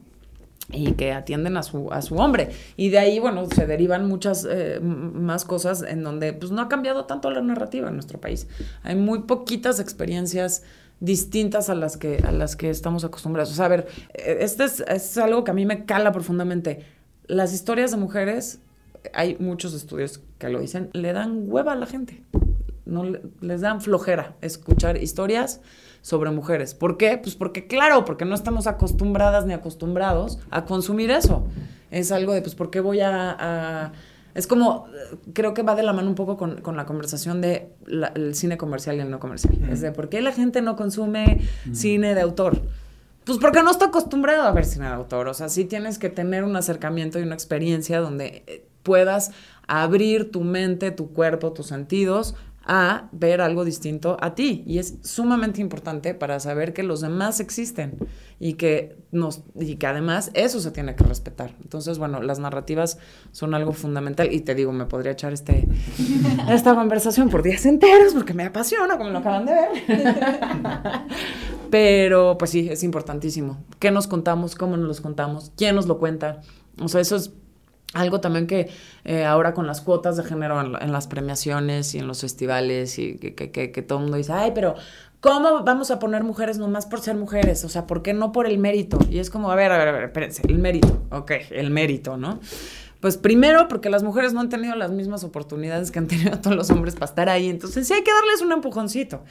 [0.70, 2.50] y que atienden a su, a su hombre.
[2.76, 6.68] Y de ahí, bueno, se derivan muchas eh, más cosas en donde pues no ha
[6.68, 8.48] cambiado tanto la narrativa en nuestro país.
[8.84, 10.64] Hay muy poquitas experiencias
[11.00, 13.52] distintas a las que, a las que estamos acostumbrados.
[13.52, 16.86] O sea, a ver, eh, este es, es algo que a mí me cala profundamente.
[17.28, 18.60] Las historias de mujeres,
[19.14, 22.24] hay muchos estudios que lo dicen, le dan hueva a la gente.
[22.86, 25.62] No le- les dan flojera escuchar historias
[26.02, 26.74] sobre mujeres.
[26.74, 27.18] ¿Por qué?
[27.18, 31.46] Pues porque, claro, porque no estamos acostumbradas ni acostumbrados a consumir eso.
[31.92, 33.92] Es algo de, pues, ¿por qué voy a-
[34.38, 34.86] Es como,
[35.34, 38.36] creo que va de la mano un poco con, con la conversación de la- el
[38.36, 39.58] cine comercial y el no comercial.
[39.70, 41.42] Es de, ¿por qué la gente no consume
[41.74, 42.62] cine de autor?
[43.26, 45.28] Pues porque no está acostumbrado a ver cine de autor.
[45.28, 49.32] O sea, sí tienes que tener un acercamiento y una experiencia donde eh, puedas
[49.68, 52.36] abrir tu mente, tu cuerpo, tus sentidos
[52.68, 54.64] a ver algo distinto a ti.
[54.68, 57.98] Y es sumamente importante para saber que los demás existen
[58.40, 61.56] y que, nos, y que además eso se tiene que respetar.
[61.64, 63.00] Entonces, bueno, las narrativas
[63.32, 64.32] son algo fundamental.
[64.32, 65.68] Y te digo, me podría echar este,
[66.50, 69.70] esta conversación por días enteros porque me apasiona, como lo acaban de ver.
[71.72, 73.58] Pero pues sí, es importantísimo.
[73.80, 74.56] ¿Qué nos contamos?
[74.56, 75.52] ¿Cómo nos los contamos?
[75.56, 76.42] ¿Quién nos lo cuenta?
[76.82, 77.32] O sea, eso es
[77.94, 78.70] algo también que
[79.06, 82.22] eh, ahora con las cuotas de género en, la- en las premiaciones y en los
[82.22, 84.76] festivales y que, que- que- que todo el mundo dice, ay, pero
[85.22, 87.64] ¿cómo vamos a poner mujeres nomás por ser mujeres?
[87.64, 89.00] O sea, ¿por qué no por el mérito?
[89.10, 92.18] Y es como, a ver, a ver, a ver, espérense, el mérito, ok, el mérito,
[92.18, 92.40] ¿no?
[93.00, 96.56] Pues primero porque las mujeres no han tenido las mismas oportunidades que han tenido todos
[96.56, 99.24] los hombres para estar ahí, entonces sí hay que darles un empujoncito.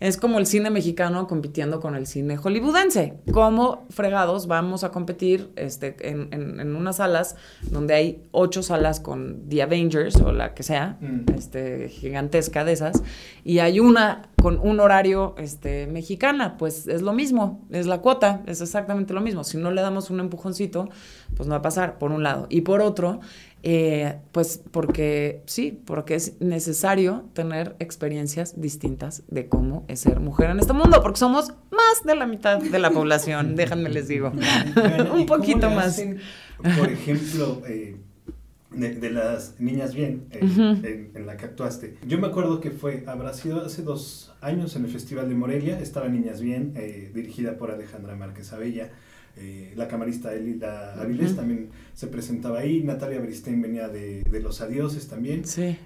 [0.00, 3.18] Es como el cine mexicano compitiendo con el cine hollywoodense.
[3.32, 7.36] ¿Cómo fregados vamos a competir este, en, en- en unas salas
[7.70, 11.26] donde hay ocho salas con The Avengers o la que sea, Mm.
[11.36, 13.02] este, gigantesca de esas,
[13.44, 16.56] y hay una con un horario este, mexicana?
[16.56, 19.44] Pues es lo mismo, es la cuota, es exactamente lo mismo.
[19.44, 20.88] Si no le damos un empujoncito,
[21.36, 22.46] pues no va a pasar, por un lado.
[22.48, 23.20] Y por otro,
[23.62, 30.50] eh, pues porque sí, porque es necesario tener experiencias distintas de cómo es ser mujer
[30.50, 34.32] en este mundo, porque somos más de la mitad de la población, déjenme les digo.
[34.74, 35.88] Bueno, ¿y un poquito más.
[35.88, 36.20] hacen,
[36.78, 37.96] por ejemplo, eh,
[38.70, 41.96] de, de las niñas bien, eh, en, en la que actuaste.
[42.06, 45.78] Yo me acuerdo que fue, habrá sido hace dos años en el Festival de Morelia,
[45.80, 48.90] estaba Niñas Bien, eh, dirigida por Alejandra Márquez Abella.
[49.36, 54.60] Eh, la camarista Elida Avilés también se presentaba ahí, Natalia Bristein venía de, de Los
[54.60, 55.44] Adioses también.
[55.44, 55.76] Sí.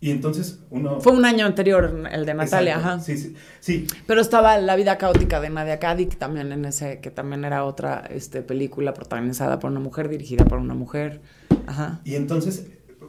[0.00, 1.00] Y entonces uno...
[1.00, 3.00] Fue un año anterior el de Natalia, Exacto, ajá.
[3.00, 3.86] Sí, sí, sí.
[4.06, 8.04] Pero estaba La vida caótica de Nadia Kadik también en ese, que también era otra
[8.10, 11.20] este, película protagonizada por una mujer, dirigida por una mujer.
[11.66, 12.00] Ajá.
[12.04, 12.66] Y entonces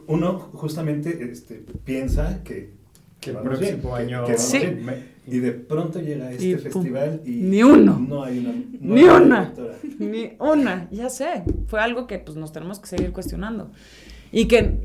[0.08, 2.72] uno justamente este, piensa que,
[3.20, 4.24] Que el vamos próximo bien, que- año...
[4.26, 4.58] que vamos Sí.
[4.58, 4.84] bien.
[4.84, 8.00] me- Y de pronto llega este Y festival y Ni uno.
[8.00, 9.40] no hay una, no Ni hay una.
[9.42, 9.74] directora.
[10.00, 11.44] Ni una, ya sé.
[11.68, 13.70] Fue algo que pues nos tenemos que seguir cuestionando.
[14.32, 14.78] Y que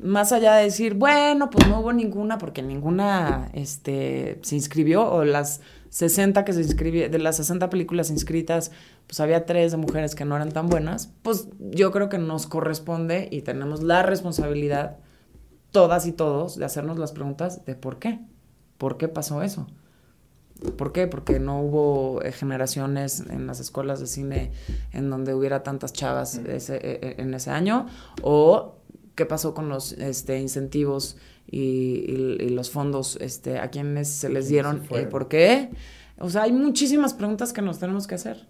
[0.00, 5.24] más allá de decir, bueno, pues no hubo ninguna porque ninguna este, se inscribió o
[5.24, 5.60] las
[5.90, 8.70] 60 que se inscribieron, de las 60 películas inscritas,
[9.06, 12.46] pues había tres de mujeres que no eran tan buenas, pues yo creo que nos
[12.46, 14.96] corresponde y tenemos la responsabilidad
[15.70, 18.20] todas y todos de hacernos las preguntas de por qué.
[18.78, 19.66] ¿Por qué pasó eso?
[20.76, 21.06] ¿Por qué?
[21.08, 24.52] Porque no hubo eh, generaciones en las escuelas de cine
[24.92, 27.86] en donde hubiera tantas chavas ese, eh, eh, en ese año.
[28.22, 28.76] O
[29.14, 31.16] qué pasó con los este, incentivos
[31.50, 34.82] y, los fondos este, a quienes se les dieron.
[35.10, 35.70] ¿Por qué?
[36.18, 38.46] O sea, hay muchísimas preguntas que nos tenemos que hacer.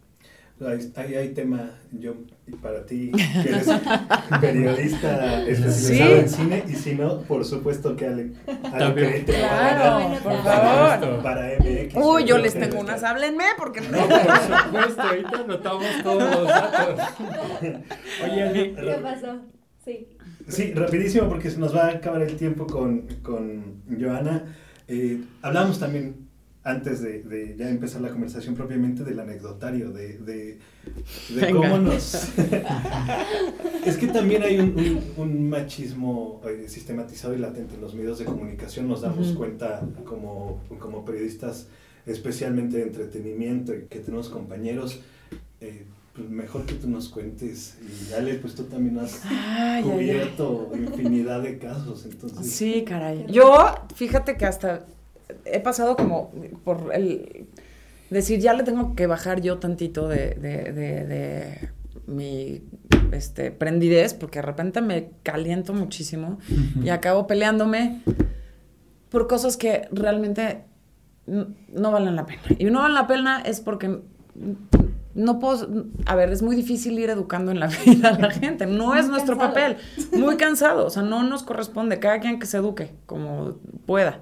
[0.95, 2.15] Ahí hay, tema, yo,
[2.61, 3.67] para ti, que eres
[4.41, 8.33] periodista especializado en cine, y si no, por supuesto que Ale,
[8.73, 11.23] Ale claro, por favor.
[11.23, 11.97] Para MX.
[11.97, 13.91] Uy, yo les tengo unas, háblenme, porque no.
[13.91, 17.01] No, por supuesto, ahorita anotamos todos los datos.
[18.25, 18.75] Oye, Ale.
[18.75, 19.41] ¿Qué pasó?
[19.85, 20.07] Sí.
[20.49, 24.57] Sí, rapidísimo, porque se nos va a acabar el tiempo con, con Joana.
[24.89, 26.29] Eh, hablamos también
[26.65, 30.59] antes de, de, ya empezar la conversación propiamente del anecdotario, de, de,
[31.35, 32.15] de cómo nos...
[33.87, 38.27] es que también hay un, un, machismo eh, sistematizado y latente en los medios de
[38.27, 41.67] comunicación, nos damos cuenta como, como periodistas,
[42.07, 45.01] especialmente de entretenimiento, y que tenemos compañeros.
[45.61, 47.79] Eh, pues mejor que tú nos cuentes.
[48.11, 49.21] Y Ale, pues tú también has
[49.83, 52.05] cubierto infinidad de casos.
[52.05, 52.51] Entonces.
[52.51, 53.27] Sí, caray.
[53.29, 54.87] Yo, fíjate que hasta
[55.45, 56.31] he pasado como
[56.65, 57.47] por el
[58.11, 61.71] decir, ya le tengo que bajar yo tantito de, de, de,
[62.07, 62.63] mi
[63.13, 66.39] este, prendidez, porque de repente me caliento muchísimo
[66.83, 68.03] y acabo peleándome
[69.09, 70.65] por cosas que realmente
[71.27, 72.43] no valen la pena.
[72.59, 74.01] Y no valen la pena es porque
[75.15, 78.67] no puedo, a ver, es muy difícil ir educando en la vida a la gente,
[78.67, 79.77] no es nuestro papel,
[80.13, 84.21] muy cansado, o sea, no nos corresponde, cada quien que se eduque como pueda.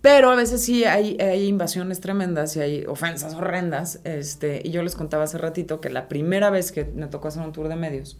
[0.00, 4.00] Pero a veces sí hay, hay, invasiones tremendas y hay ofensas horrendas.
[4.04, 7.42] Este, y yo les contaba hace ratito que la primera vez que me tocó hacer
[7.42, 8.16] un tour de medios,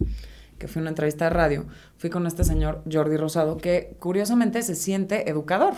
[0.58, 1.66] que fue una entrevista de radio,
[1.96, 5.74] fui con este señor Jordi Rosado, que curiosamente se siente educador.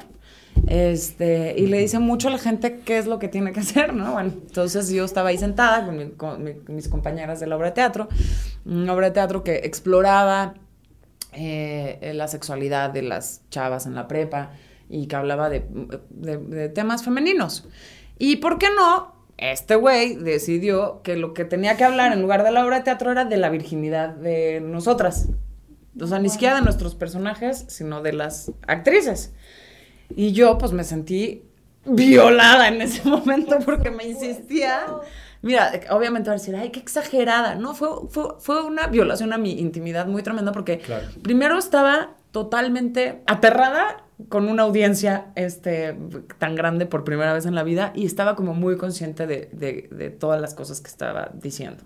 [0.66, 3.94] Este, y le dice mucho a la gente qué es lo que tiene que hacer,
[3.94, 4.12] ¿no?
[4.12, 5.86] Bueno, entonces yo estaba ahí sentada
[6.16, 8.08] con, mis compañeras de la obra de teatro,
[8.64, 10.54] una obra de teatro que exploraba
[11.32, 14.50] eh, la sexualidad de las chavas en la prepa,
[14.90, 17.66] y que hablaba de, temas femeninos.
[18.18, 19.14] ¿Y por qué no?
[19.38, 22.82] Este güey decidió que lo que tenía que hablar en lugar de la obra de
[22.82, 25.28] teatro era de la virginidad de nosotras.
[25.98, 29.32] O sea, ni siquiera de nuestros personajes, sino de las actrices.
[30.16, 31.44] Y yo pues me sentí
[31.84, 34.86] violada en ese momento porque me insistía.
[35.42, 37.54] Mira, obviamente va a decir, ay, qué exagerada.
[37.54, 37.88] No, fue,
[38.38, 40.82] fue, una violación a mi intimidad muy tremenda porque
[41.22, 45.96] primero estaba totalmente aterrada con una audiencia este,
[46.38, 50.10] tan grande por primera vez en la vida y estaba como muy consciente de, de,
[50.10, 51.82] todas las cosas que estaba diciendo.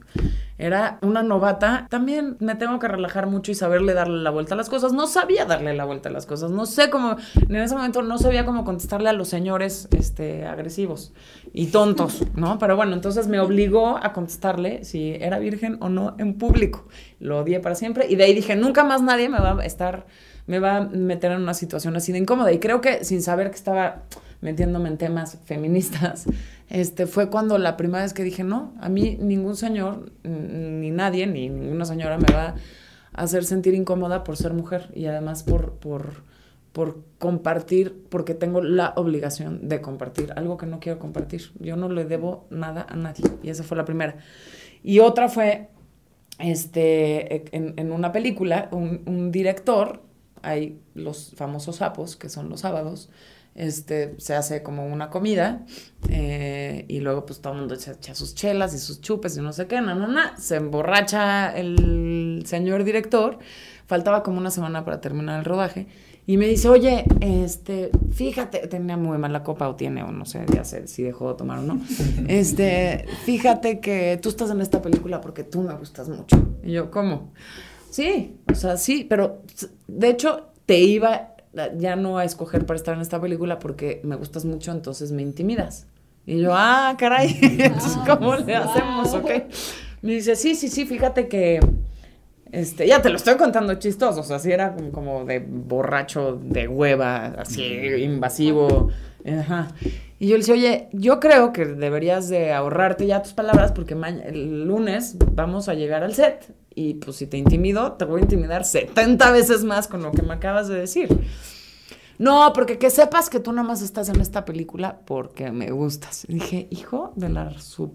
[0.56, 1.86] Era una novata.
[1.90, 4.92] También me tengo que relajar mucho y saberle darle la vuelta a las cosas.
[4.92, 6.50] No sabía darle la vuelta a las cosas.
[6.50, 7.16] No sé cómo,
[7.48, 11.12] en ese momento no sabía cómo contestarle a los señores este, agresivos
[11.52, 12.58] y tontos, ¿no?
[12.58, 16.86] Pero bueno, entonces me obligó a contestarle si era virgen o no en público.
[17.18, 20.06] Lo odié para siempre y de ahí dije, nunca más nadie me va a estar
[20.46, 22.52] me va a meter en una situación así de incómoda.
[22.52, 24.02] Y creo que sin saber que estaba
[24.40, 26.26] metiéndome en temas feministas,
[26.68, 31.26] este, fue cuando la primera vez que dije, no, a mí ningún señor, ni nadie,
[31.26, 32.54] ni ninguna señora me va
[33.14, 36.24] a hacer sentir incómoda por ser mujer y además por, por,
[36.72, 41.52] por compartir, porque tengo la obligación de compartir algo que no quiero compartir.
[41.58, 43.24] Yo no le debo nada a nadie.
[43.42, 44.16] Y esa fue la primera.
[44.82, 45.68] Y otra fue,
[46.38, 50.03] este, en, en una película, un, un director
[50.44, 53.10] hay los famosos sapos, que son los sábados,
[53.54, 55.64] este, se hace como una comida
[56.08, 59.52] eh, y luego pues todo el mundo echa, sus chelas y sus chupes y no
[59.52, 63.38] sé qué, no, no, no, se emborracha el señor director,
[63.86, 65.86] faltaba como una semana para terminar el rodaje
[66.26, 70.44] y me dice, oye, este, fíjate, tenía muy mala copa o tiene, o no sé,
[70.52, 71.80] ya sé si dejó de tomar o no,
[72.28, 76.36] este, fíjate que tú estás en esta película porque tú me gustas mucho.
[76.62, 77.30] Y yo, ¿cómo?
[77.94, 79.42] Sí, o sea, sí, pero
[79.86, 81.36] de hecho te iba
[81.78, 85.22] ya no a escoger para estar en esta película porque me gustas mucho, entonces me
[85.22, 85.86] intimidas.
[86.26, 89.14] Y yo, ah, caray, entonces, ¿cómo le hacemos?
[89.14, 89.30] Ok.
[90.02, 91.60] Me dice, sí, sí, sí, fíjate que,
[92.50, 96.66] este, ya te lo estoy contando chistoso, o sea, sí era como de borracho, de
[96.66, 98.90] hueva, así, invasivo.
[99.24, 99.68] Ajá.
[100.24, 103.92] Y yo le decía, oye, yo creo que deberías de ahorrarte ya tus palabras porque
[103.92, 108.22] el lunes vamos a llegar al set y pues si te intimido, te voy a
[108.22, 111.10] intimidar 70 veces más con lo que me acabas de decir.
[112.16, 116.24] No, porque que sepas que tú nada más estás en esta película porque me gustas.
[116.26, 117.92] dije, hijo de la sub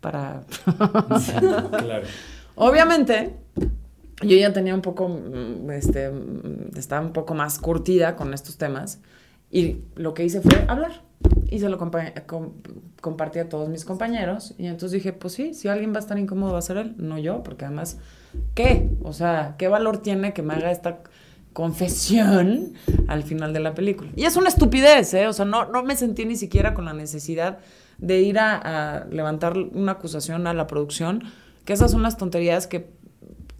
[0.00, 0.42] para...
[1.70, 2.08] claro.
[2.56, 3.36] Obviamente,
[4.20, 8.58] yo ya tenía un poco, mm, este, mm, estaba un poco más curtida con estos
[8.58, 8.98] temas
[9.52, 11.02] y lo que hice fue hablar
[11.50, 15.92] y se lo compartí a todos mis compañeros y entonces dije, pues sí, si alguien
[15.92, 17.98] va a estar incómodo va a ser él, no yo, porque además,
[18.54, 18.88] ¿qué?
[19.02, 21.00] O sea, ¿qué valor tiene que me haga esta
[21.52, 22.72] confesión
[23.08, 24.10] al final de la película?
[24.16, 25.28] Y es una estupidez, ¿eh?
[25.28, 27.58] O sea, no, no me sentí ni siquiera con la necesidad
[27.98, 28.56] de ir a,
[29.02, 31.24] a levantar una acusación a la producción,
[31.66, 32.90] que esas son las tonterías que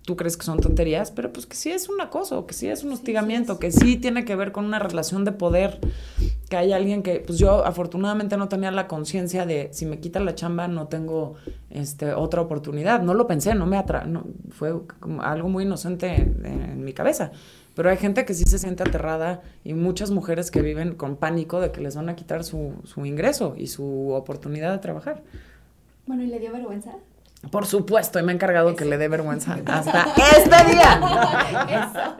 [0.04, 2.82] tú crees que son tonterías, pero pues que sí es un acoso, que sí es
[2.84, 5.78] un hostigamiento, que sí tiene que ver con una relación de poder,
[6.48, 10.20] que hay alguien que, pues yo afortunadamente no tenía la conciencia de si me quita
[10.20, 11.34] la chamba no tengo
[11.70, 14.74] este, otra oportunidad, no lo pensé, no me atra no, fue
[15.20, 17.32] algo muy inocente en, en mi cabeza.
[17.74, 21.60] Pero hay gente que sí se siente aterrada y muchas mujeres que viven con pánico
[21.60, 25.22] de que les van a quitar su, su ingreso y su oportunidad de trabajar.
[26.06, 26.96] Bueno, ¿y le dio vergüenza?
[27.50, 32.16] Por supuesto, y me he encargado que le dé vergüenza hasta este día.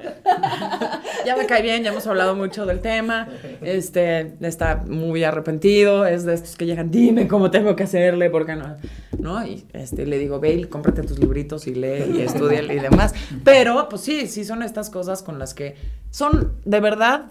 [1.25, 3.29] ya me cae bien, ya hemos hablado mucho del tema.
[3.61, 8.57] Este está muy arrepentido, es de estos que llegan, dime cómo tengo que hacerle, porque
[8.57, 8.77] no,
[9.19, 9.47] ¿no?
[9.47, 13.15] Y este le digo, ve, cómprate tus libritos y lee y estudia y demás.
[13.45, 15.77] Pero, pues sí, sí son estas cosas con las que
[16.11, 17.27] son de verdad.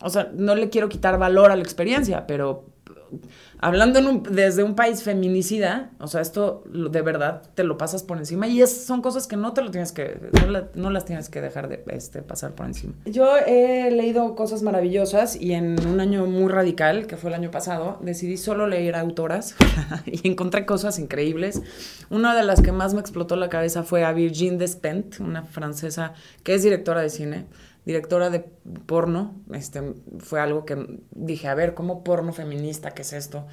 [0.00, 2.66] O sea, no le quiero quitar valor a la experiencia, pero
[3.60, 8.46] hablando desde un país feminicida, o sea, esto de verdad te lo pasas por encima
[8.46, 10.18] y es, son cosas que no te lo tienes que,
[10.74, 12.94] no, las tienes que dejar de este, pasar por encima.
[13.04, 17.50] Yo he leído cosas maravillosas y en un año muy radical, que fue el año
[17.50, 19.56] pasado, decidí solo leer autoras
[20.06, 21.62] y encontré cosas increíbles.
[22.10, 26.14] Una de las que más me explotó la cabeza fue a Virginie Despentes, una francesa
[26.42, 27.46] que es directora de cine
[27.88, 28.40] directora de
[28.84, 32.90] porno, este, fue algo que dije, a ver, ¿cómo porno feminista?
[32.90, 33.46] ¿Qué es esto?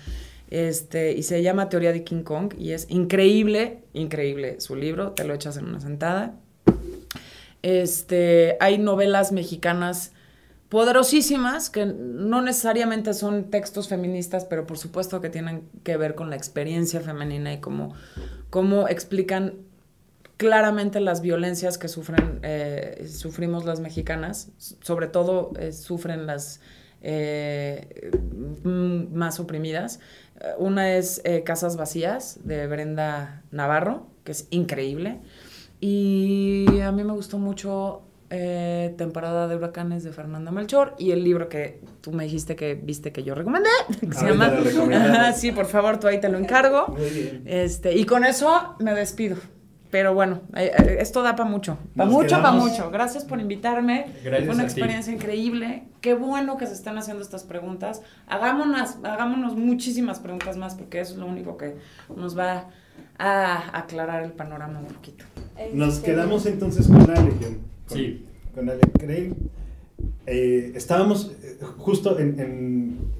[0.49, 5.23] Este, y se llama Teoría de King Kong y es increíble, increíble su libro, te
[5.23, 6.35] lo echas en una sentada.
[7.61, 10.11] Este, hay novelas mexicanas
[10.67, 16.29] poderosísimas que no necesariamente son textos feministas, pero por supuesto que tienen que ver con
[16.29, 17.95] la experiencia femenina y cómo,
[18.49, 19.53] cómo explican
[20.37, 26.61] claramente las violencias que sufren, eh, sufrimos las mexicanas, sobre todo eh, sufren las
[27.01, 28.11] eh,
[28.63, 29.99] más oprimidas.
[30.57, 35.21] Una es Casas Vacías de Brenda Navarro, que es increíble.
[35.79, 41.47] Y a mí me gustó mucho Temporada de Huracanes de Fernanda Melchor y el libro
[41.47, 43.69] que tú me dijiste que viste que yo recomendé,
[44.01, 45.31] que se llama...
[45.35, 46.97] sí, por favor, tú ahí te lo encargo.
[47.45, 49.37] Este, y con eso me despido.
[49.95, 51.77] Pero bueno, eh, eh, esto da para mucho.
[51.95, 52.91] Para mucho, para mucho.
[52.91, 54.07] Gracias por invitarme.
[54.23, 55.83] Fue una experiencia increíble.
[56.01, 58.01] Qué bueno que se están haciendo estas preguntas.
[58.27, 61.77] Hagámonos, hagámonos muchísimas preguntas más porque eso es lo único que
[62.13, 62.65] nos va
[63.17, 65.23] a aclarar el panorama un poquito.
[65.71, 67.29] Nos este, quedamos entonces con Ale.
[67.29, 68.25] Con, sí.
[68.53, 69.33] Con Ale Craig.
[70.25, 71.31] Eh, estábamos
[71.77, 73.14] justo en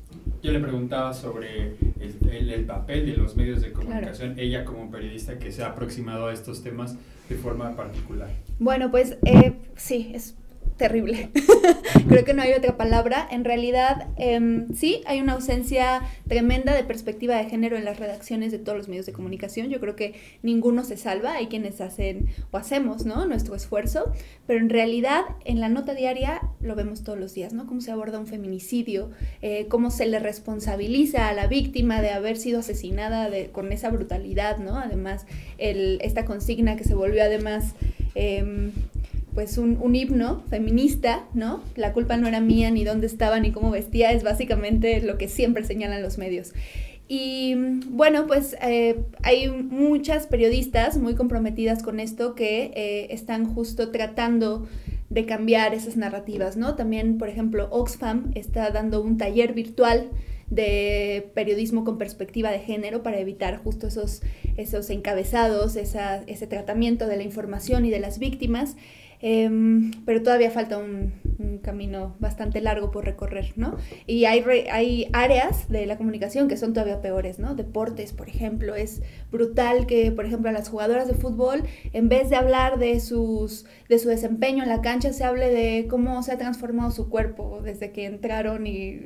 [0.46, 5.40] yo le preguntaba sobre el, el, papel de los medios de comunicación, ella como periodista
[5.40, 6.96] que se ha aproximado a estos temas
[7.28, 8.30] de forma particular.
[8.60, 10.36] Bueno, pues eh, sí, es
[10.78, 11.30] terrible.
[12.10, 13.28] Creo que no hay otra palabra.
[13.32, 18.52] En realidad, eh, sí, hay una ausencia tremenda de perspectiva de género en las redacciones
[18.52, 19.70] de todos los medios de comunicación.
[19.70, 21.34] Yo creo que ninguno se salva.
[21.34, 23.26] Hay quienes hacen o hacemos, ¿no?
[23.26, 24.12] Nuestro esfuerzo.
[24.48, 27.66] Pero en realidad, en la nota diaria lo vemos todos los días, ¿no?
[27.68, 29.12] Cómo se aborda un feminicidio,
[29.42, 33.90] eh, cómo se le responsabiliza a la víctima de haber sido asesinada de, con esa
[33.90, 34.78] brutalidad, ¿no?
[34.78, 35.26] Además,
[35.58, 37.76] el, esta consigna que se volvió además...
[38.16, 38.72] Eh,
[39.36, 41.62] pues un, un, himno feminista, ¿no?
[41.76, 45.28] La culpa no era mía, ni dónde estaba, ni cómo vestía, es básicamente lo que
[45.28, 46.54] siempre señalan los medios.
[47.08, 47.54] Y
[47.88, 54.68] bueno, pues eh, hay muchas periodistas muy comprometidas con esto que eh, están justo tratando
[55.10, 56.76] de cambiar esas narrativas, ¿no?
[56.76, 60.10] También, por ejemplo, Oxfam está dando un taller virtual
[60.50, 64.22] de periodismo con perspectiva de género para evitar justo esos,
[64.58, 68.76] esos encabezados, ese tratamiento de la información y de las víctimas.
[69.22, 71.14] Em, pero todavía falta un,
[71.62, 73.76] camino bastante largo por recorrer, ¿no?
[74.06, 77.56] Y hay, hay áreas de la comunicación que son todavía peores, ¿no?
[77.56, 79.02] Deportes, por ejemplo, es
[79.32, 83.66] brutal que, por ejemplo, a las jugadoras de fútbol, en vez de hablar de, sus,
[83.90, 87.62] de su desempeño en la cancha, se hable de cómo se ha transformado su cuerpo
[87.64, 89.00] desde que entraron y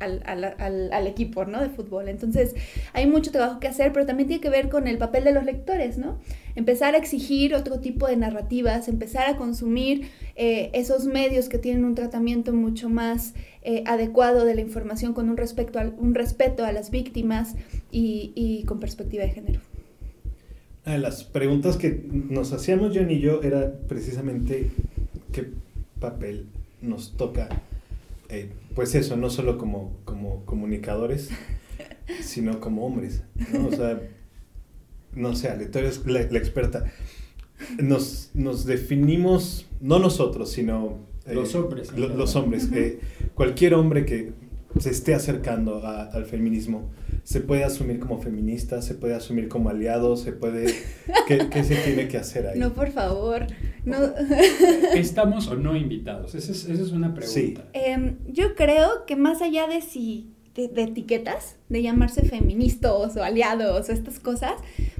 [0.00, 1.60] al, al, al, equipo ¿no?
[1.60, 2.08] de fútbol.
[2.08, 2.54] Entonces
[2.92, 5.44] hay mucho trabajo que hacer, pero también tiene que ver con el papel de los
[5.44, 6.18] lectores, ¿no?
[6.54, 11.84] Empezar a exigir otro tipo de narrativas, empezar a consumir eh, esos medios que tienen
[11.84, 16.72] un tratamiento mucho más eh, adecuado de la información con un, respecto un respeto a
[16.72, 17.54] las víctimas
[17.92, 19.60] y, y con perspectiva de género.
[20.84, 24.70] las preguntas que nos hacíamos John y yo era precisamente
[25.32, 25.48] qué
[26.00, 26.46] papel
[26.80, 27.48] nos toca,
[28.28, 31.30] eh, pues eso, no solo como, como comunicadores,
[32.20, 33.22] sino como hombres,
[33.52, 33.68] ¿no?
[33.68, 34.00] O sea,
[35.14, 36.84] no sé, Ale, tú eres la, experta.
[37.82, 40.98] Nos, nos, definimos, no nosotros, sino...
[41.26, 41.92] Eh, los hombres.
[41.92, 42.68] los hombres.
[42.72, 43.00] Eh,
[43.34, 44.32] cualquier hombre que
[44.78, 46.90] se esté acercando al feminismo,
[47.28, 50.74] se puede asumir como feminista, se puede asumir como aliado, se puede...
[51.28, 52.58] ¿Qué, se tiene que hacer ahí?
[52.58, 53.46] No, por favor.
[53.84, 53.98] No.
[54.94, 56.34] ¿Estamos o no invitados?
[56.34, 57.34] Esa es, esa es una pregunta.
[57.34, 57.54] Sí.
[57.74, 63.88] Em, yo creo que más allá de si de, etiquetas, de llamarse feministas o aliados
[63.88, 64.54] o estas cosas,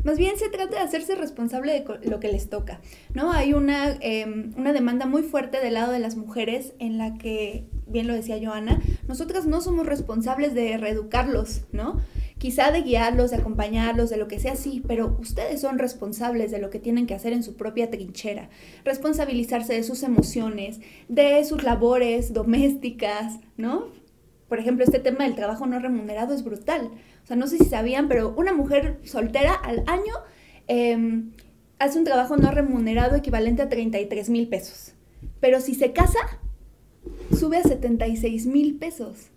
[0.05, 2.81] más bien se trata de hacerse responsable de lo que les toca,
[3.13, 3.33] ¿no?
[3.33, 7.67] Hay una, em, una demanda muy fuerte del lado de las mujeres en la que,
[7.89, 12.01] bien lo decía Joana, nosotras no somos responsables de reeducarlos, ¿no?
[12.39, 16.61] Quizá de guiarlos, de acompañarlos, de lo que sea, sí, pero ustedes son responsables de
[16.61, 18.49] lo que tienen que hacer en su propia trinchera,
[18.85, 23.98] responsabilizarse de sus emociones, de sus labores domésticas, ¿no?
[24.49, 26.91] Por ejemplo, este tema del trabajo no remunerado es brutal.
[27.23, 30.15] O sea, no sé si sabían, pero una mujer soltera al año
[30.67, 31.33] em,
[31.79, 34.95] hace un trabajo no remunerado equivalente a 33 mil pesos.
[35.41, 36.19] Pero si se casa,
[37.39, 39.29] sube a 76 mil pesos.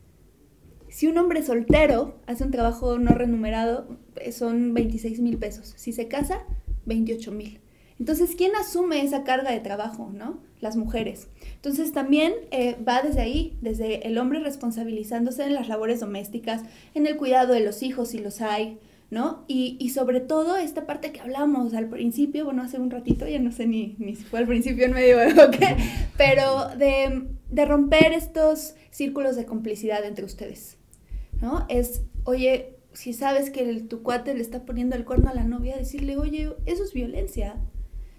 [0.87, 5.73] Si un hombre soltero hace un trabajo no remunerado, eh, son 26 mil pesos.
[5.75, 6.45] Si se casa,
[6.85, 7.59] 28 mil.
[7.99, 10.39] Entonces, ¿quién asume esa carga de trabajo, no?
[10.61, 11.27] Las mujeres.
[11.55, 16.61] Entonces, también eh, va desde ahí, desde el hombre responsabilizándose en las labores domésticas,
[16.93, 18.77] en el cuidado de los hijos, si los hay,
[19.11, 19.43] ¿no?
[19.47, 23.51] Y, sobre todo esta parte que hablamos al principio, bueno, hace un ratito, ya no
[23.51, 25.75] sé ni, ni si fue al principio en medio o qué,
[26.17, 30.77] pero de, de romper estos círculos de complicidad entre ustedes,
[31.41, 31.65] ¿no?
[31.67, 35.75] Es, oye, si sabes que tu cuate le está poniendo el cuerno a la novia,
[35.75, 37.57] decirle, oye, eso es violencia,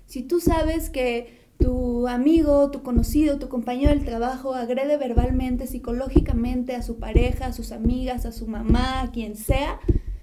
[0.05, 6.75] si tú sabes que tu amigo, tu conocido, tu compañero del trabajo agrede verbalmente, psicológicamente
[6.75, 9.79] a su pareja, a sus amigas, a su mamá, a quien sea,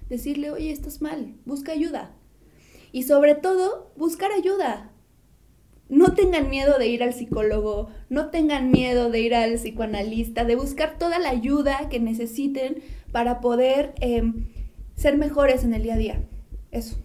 [0.08, 2.12] decirle, oye, estás mal, busca ayuda.
[2.92, 4.90] Y sobre todo, buscar ayuda.
[5.88, 10.56] No tengan miedo de ir al psicólogo, no tengan miedo de ir al psicoanalista, de
[10.56, 14.46] buscar toda la ayuda que necesiten para poder em,
[14.94, 16.22] ser mejores en el día a día.
[16.70, 16.96] Eso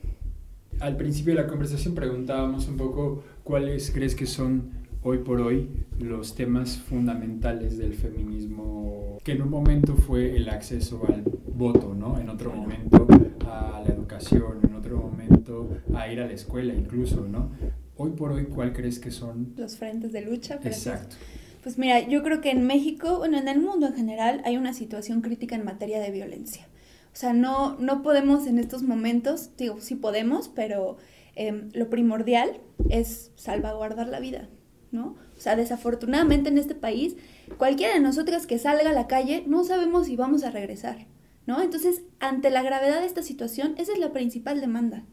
[0.80, 4.72] al principio de la conversación preguntábamos un poco cuáles crees que son
[5.04, 5.70] hoy por hoy
[6.00, 11.24] los temas fundamentales del feminismo, que en un momento fue el acceso al
[11.54, 12.20] voto, ¿no?
[12.20, 13.08] En otro momento
[13.48, 17.52] a la educación, en otro momento a ir a la escuela incluso, ¿no?
[17.98, 19.54] Hoy por hoy, ¿cuál crees que son?
[19.58, 20.60] Los frentes de lucha.
[20.64, 21.16] Exacto.
[21.62, 24.74] Pues mira, yo creo que en México, bueno, en el mundo en general, hay una
[24.74, 26.68] situación crítica en materia de violencia.
[27.14, 30.98] O sea, no, no podemos en estos momentos, digo, sí podemos, pero
[31.36, 34.50] em, lo primordial es salvaguardar la vida,
[34.92, 35.16] ¿no?
[35.38, 37.16] O sea, desafortunadamente en este país,
[37.58, 41.08] cualquiera de nosotras que salga a la calle, no sabemos si vamos a regresar,
[41.46, 41.62] ¿no?
[41.62, 45.06] Entonces, ante la gravedad de esta situación, esa es la principal demanda.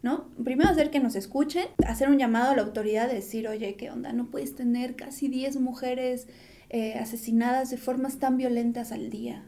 [0.00, 0.28] ¿No?
[0.44, 3.90] Primero hacer que nos escuchen, hacer un llamado a la autoridad de decir, oye, ¿qué
[3.90, 4.12] onda?
[4.12, 6.28] No puedes tener casi 10 mujeres
[6.70, 9.44] eh, asesinadas de formas tan violentas al día,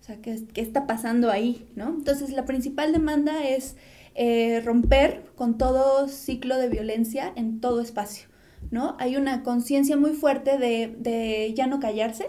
[0.00, 1.66] o sea, ¿qué, está pasando ahí?
[1.74, 1.88] ¿no?
[1.88, 3.76] Entonces, la principal demanda es
[4.16, 8.28] eh, romper con todo ciclo de violencia en todo espacio.
[8.70, 8.96] ¿no?
[8.98, 12.26] Hay una conciencia muy fuerte de, ya no callarse,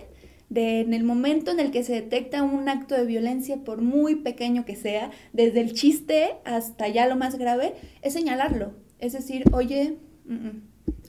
[0.50, 4.16] de en el momento en el que se detecta un acto de violencia, por muy
[4.16, 8.74] pequeño que sea, desde el chiste hasta ya lo más grave, es señalarlo.
[9.00, 9.98] Es decir, oye,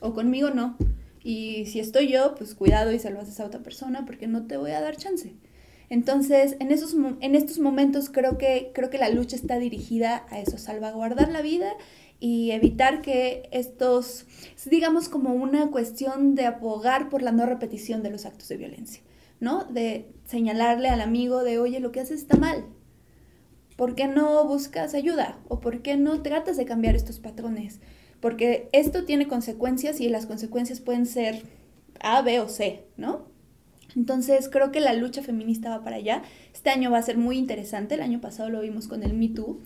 [0.01, 0.77] o conmigo no.
[1.23, 4.47] Y si estoy yo, pues cuidado y se lo haces a otra persona porque no
[4.47, 5.35] te voy a dar chance.
[5.91, 10.39] Entonces, en, esos, en estos momentos creo que, creo que la lucha está dirigida a
[10.41, 11.73] eso, salvaguardar la vida
[12.21, 14.27] y evitar que estos,
[14.67, 19.03] digamos como una cuestión de abogar por la no repetición de los actos de violencia,
[19.41, 19.65] ¿no?
[19.65, 22.67] De señalarle al amigo de, oye, lo que haces está mal.
[23.77, 25.39] ¿Por qué no buscas ayuda?
[25.47, 27.81] ¿O por qué no tratas de cambiar estos patrones?
[28.21, 31.45] Porque esto tiene consecuencias y las consecuencias pueden ser
[32.01, 33.28] A, B o C, ¿no?
[33.99, 36.23] Entonces creo que la lucha feminista va para allá.
[36.55, 37.97] Este año va a ser muy interesante.
[37.97, 39.59] El año pasado lo vimos con el Me Too,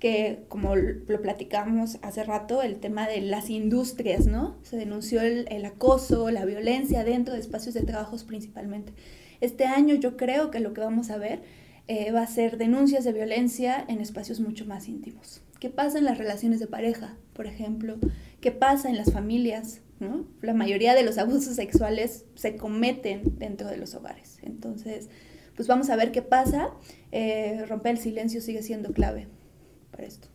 [0.00, 4.56] que como lo platicamos hace rato, el tema de las industrias, ¿no?
[4.64, 8.92] Se denunció el, acoso, la violencia dentro de espacios de trabajos principalmente.
[9.40, 11.42] Este año yo creo que lo que vamos a ver
[11.86, 15.42] eh, va a ser denuncias de violencia en espacios mucho más íntimos.
[15.60, 17.98] ¿Qué pasa en las relaciones de pareja, por ejemplo?
[18.40, 19.80] ¿Qué pasa en las familias?
[20.42, 24.38] La mayoría de los abusos sexuales se cometen dentro de los hogares.
[24.42, 25.08] Entonces,
[25.54, 26.70] pues vamos a ver qué pasa.
[27.12, 29.28] Eh, romper el silencio sigue siendo clave
[29.90, 30.28] para esto.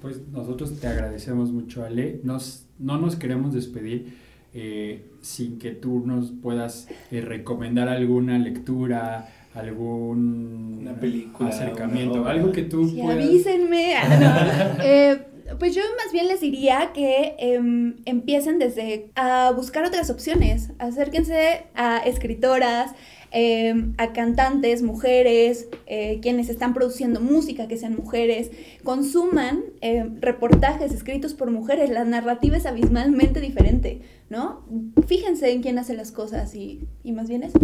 [0.00, 2.20] Pues nosotros te agradecemos mucho, Ale.
[2.22, 4.16] Nos, no nos queremos despedir
[4.54, 12.30] eh, sin que tú nos puedas eh, recomendar alguna lectura, algún Una película, acercamiento, una
[12.30, 13.16] algo que tú Sí, puedas...
[13.24, 13.94] avísenme.
[13.96, 14.84] Ah, no.
[14.84, 15.22] Eh,
[15.58, 20.70] pues yo más bien les diría que em, empiecen desde a buscar otras opciones.
[20.78, 22.92] Acérquense a escritoras,
[23.30, 28.50] em, a cantantes, mujeres, eh, quienes están produciendo música, que sean mujeres.
[28.84, 31.88] Consuman em, reportajes escritos por mujeres.
[31.88, 34.64] La narrativa es abismalmente diferente, ¿no?
[35.06, 37.58] Fíjense en quién hace las cosas y, y más bien eso.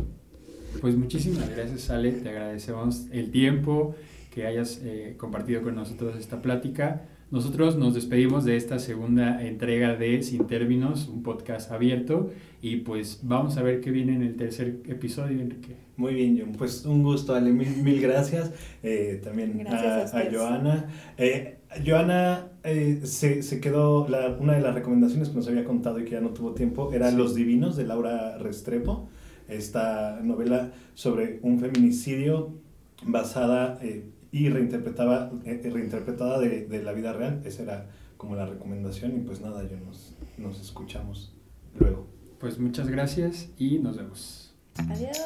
[0.80, 2.12] Pues muchísimas gracias, Ale.
[2.12, 3.94] Te agradecemos el tiempo
[4.34, 7.02] que hayas eh, compartido con nosotros esta plática.
[7.30, 12.30] Nosotros nos despedimos de esta segunda entrega de Sin Términos, un podcast abierto,
[12.62, 15.74] y pues vamos a ver qué viene en el tercer episodio, Enrique.
[15.96, 16.52] Muy bien, John.
[16.52, 17.50] Pues un gusto, Ale.
[17.52, 18.52] Mil, mil gracias.
[18.82, 20.32] Eh, también Gracias a a, a.
[20.32, 20.86] Joana.
[21.16, 25.98] Eh, Joana eh, se, se quedó, la- una de las recomendaciones que nos había contado
[25.98, 27.16] y que ya no tuvo tiempo era Sí.
[27.16, 29.08] Los Divinos de Laura Restrepo.
[29.48, 32.54] Esta novela sobre un feminicidio
[33.02, 37.42] basada eh, y reinterpretada, eh, reinterpretada de, de la vida real.
[37.44, 39.16] Esa era como la recomendación.
[39.16, 41.34] Y pues nada, yo nos, nos escuchamos
[41.78, 42.06] luego.
[42.38, 44.54] Pues muchas gracias y nos vemos.
[44.90, 45.18] Adiós.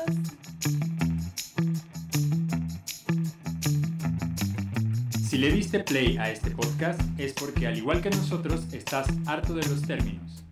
[5.28, 9.54] Si le diste play a este podcast es porque al igual que nosotros estás harto
[9.54, 10.44] de los términos.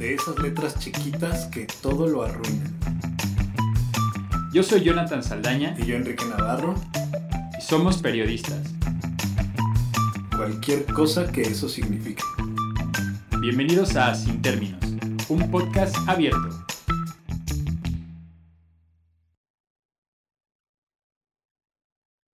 [0.00, 2.74] De esas letras chiquitas que todo lo arruinan.
[4.50, 6.74] Yo soy Jonathan Saldaña Y yo, Enrique Navarro,
[7.58, 8.62] y somos periodistas.
[10.34, 12.22] cualquier cosa que eso signifique.
[13.42, 14.80] Bienvenidos a Sin Términos,
[15.28, 16.59] un podcast abierto.